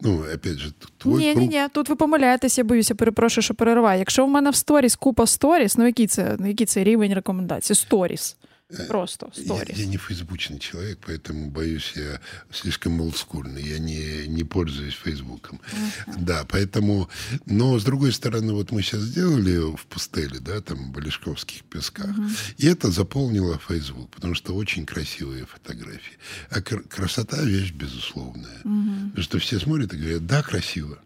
Ну, 0.00 0.24
опять 0.34 0.58
же, 0.58 0.70
т- 0.70 0.86
твой 0.98 1.18
Ні, 1.18 1.26
ні, 1.28 1.34
круг 1.34 1.48
ні, 1.48 1.68
тут 1.72 1.88
ви 1.88 1.96
помиляєтеся, 1.96 2.60
я 2.60 2.64
боюся, 2.64 2.94
перепрошую, 2.94 3.42
що 3.42 3.54
перериваю. 3.54 3.98
Якщо 3.98 4.26
в 4.26 4.28
мене 4.28 4.50
в 4.50 4.54
сторіс 4.56 4.96
купа 4.96 5.26
сторіс, 5.26 5.76
ну 5.78 5.86
який 5.86 6.06
це, 6.06 6.36
ну, 6.38 6.46
який 6.48 6.66
це 6.66 6.84
рівень 6.84 7.14
рекомендацій? 7.14 7.74
Сторіс. 7.74 8.36
Просто 8.87 9.31
Я, 9.35 9.43
сторіс. 9.43 9.77
я 9.79 9.85
не 9.85 9.97
фейсбучный 9.97 10.59
человек, 10.59 10.97
поэтому 11.07 11.49
боюсь, 11.51 11.93
я 11.95 12.19
слишком 12.51 12.99
олдскульный, 13.01 13.61
я 13.63 13.77
не, 13.79 14.27
не 14.27 14.43
пользуюсь 14.43 14.95
Фейсбуком. 14.95 15.59
Да, 16.17 16.43
поэтому, 16.45 17.07
но 17.45 17.77
с 17.79 17.83
другой 17.83 18.11
стороны, 18.11 18.53
вот 18.53 18.71
мы 18.71 18.81
сейчас 18.81 19.01
сделали 19.01 19.57
в 19.75 19.85
Пустеле, 19.85 20.39
да, 20.39 20.61
там, 20.61 20.77
в 20.77 20.89
Балишковских 20.91 21.63
песках, 21.63 22.09
и 22.57 22.65
это 22.65 22.89
заполнило 22.91 23.59
Фейсбук, 23.67 24.09
потому 24.09 24.33
что 24.35 24.55
очень 24.55 24.85
красивые 24.85 25.45
фотографии. 25.45 26.17
А 26.49 26.59
кр- 26.61 26.83
красота 26.89 27.41
вещь 27.43 27.71
безусловная. 27.71 28.61
Потому 28.63 29.23
что 29.23 29.37
все 29.37 29.59
смотрят 29.59 29.93
и 29.93 29.97
говорят, 29.97 30.25
да, 30.25 30.41
красиво. 30.41 30.97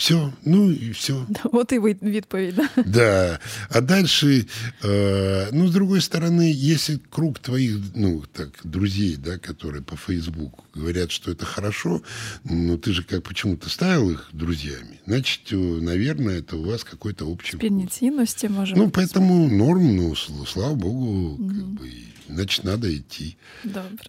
Все, 0.00 0.32
ну 0.44 0.70
и 0.70 0.90
все. 0.90 1.14
От 1.44 1.72
і 1.72 1.78
ви- 1.78 1.96
відповідь. 2.02 2.54
да. 2.54 2.68
Да. 2.86 3.38
А 3.70 3.80
дальше, 3.80 4.44
э, 4.82 5.48
ну, 5.52 5.68
с 5.68 5.70
другой 5.72 6.00
стороны, 6.00 6.52
если 6.74 6.98
круг 7.10 7.38
твоих, 7.38 7.76
ну, 7.94 8.22
так, 8.32 8.48
друзей, 8.64 9.16
да, 9.16 9.30
которые 9.38 9.80
по 9.80 9.96
Фейсбуку 9.96 10.64
говорят, 10.74 11.10
что 11.10 11.30
это 11.32 11.44
хорошо, 11.46 12.02
ну, 12.44 12.76
ты 12.76 12.92
же 12.92 13.02
как 13.04 13.22
почему-то 13.22 13.70
ставил 13.70 14.10
их 14.10 14.28
друзьями, 14.32 15.00
значит, 15.06 15.52
э, 15.52 15.80
наверное, 15.82 16.40
это 16.40 16.56
у 16.56 16.64
вас 16.64 16.84
какой-то 16.84 17.26
общий 17.28 17.58
Спільні 17.58 17.82
вкус. 17.84 17.94
цінності 17.98 18.48
може. 18.48 18.74
Ну, 18.76 18.86
поэтому 18.88 19.52
норм, 19.56 19.96
ну, 19.96 20.10
сл- 20.10 20.46
слава 20.46 20.74
богу, 20.74 21.36
как 21.38 21.56
бы, 21.56 21.86
и, 21.86 22.02
значит, 22.34 22.64
надо 22.64 22.88
идти. 22.94 23.36
Добре. 23.64 24.04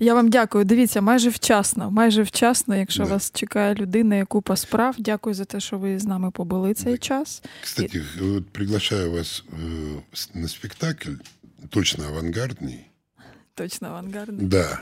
Я 0.00 0.14
вам 0.14 0.28
дякую. 0.30 0.64
Дивіться, 0.64 1.00
майже 1.00 1.30
вчасно, 1.30 1.90
майже 1.90 2.22
вчасно, 2.22 2.76
якщо 2.76 3.02
Да. 3.04 3.08
вас 3.10 3.30
чекає 3.34 3.74
людина, 3.74 4.16
і 4.16 4.24
купа 4.24 4.56
справ. 4.56 4.94
Дякую 4.98 5.34
за 5.34 5.44
те, 5.44 5.60
що 5.60 5.78
ви 5.78 5.98
з 5.98 6.04
нами 6.04 6.30
побули 6.30 6.74
цей 6.74 6.92
Да. 6.92 6.98
час. 6.98 7.42
Кстати, 7.62 8.02
вот 8.20 8.48
приглашаю 8.50 9.12
вас 9.12 9.44
э, 9.60 9.96
с- 10.14 10.30
на 10.34 10.48
спектакль, 10.48 11.10
точно 11.68 12.04
авангардный. 12.04 12.78
Точно 13.54 13.88
авангардний. 13.88 14.46
Да. 14.46 14.78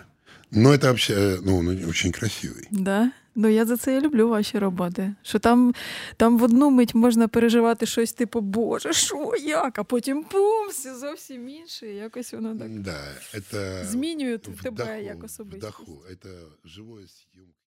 Но 0.50 0.68
это 0.72 0.86
вообще, 0.86 1.14
э, 1.14 1.40
ну, 1.44 1.58
он 1.58 1.68
очень 1.68 2.10
красивый. 2.12 2.66
Да? 2.70 3.10
Ну 3.34 3.48
я 3.48 3.64
за 3.66 3.76
це 3.76 3.96
і 3.96 4.00
люблю 4.00 4.28
ваші 4.28 4.58
роботи. 4.58 5.14
Що 5.22 5.38
там, 5.38 5.74
там 6.16 6.38
в 6.38 6.42
одну 6.42 6.70
мить 6.70 6.94
можна 6.94 7.28
переживати 7.28 7.86
щось 7.86 8.12
типу, 8.12 8.40
Боже, 8.40 8.92
що, 8.92 9.32
як? 9.42 9.78
А 9.78 9.84
потім 9.84 10.24
пум, 10.24 10.68
все 10.70 10.94
зовсім 10.98 11.48
інше. 11.48 11.86
і 11.92 11.96
Якось 11.96 12.32
воно 12.32 12.58
так 12.58 12.80
Да, 12.80 13.04
это 13.34 13.84
змінює 13.84 14.36
в 14.36 14.62
тебе 14.62 14.84
даху, 14.84 15.02
як 15.02 15.22
в 15.22 15.24
особистість. 15.24 15.62
даху. 15.62 16.02
Это 16.10 16.28
живое 16.64 17.02
съемка. 17.06 17.51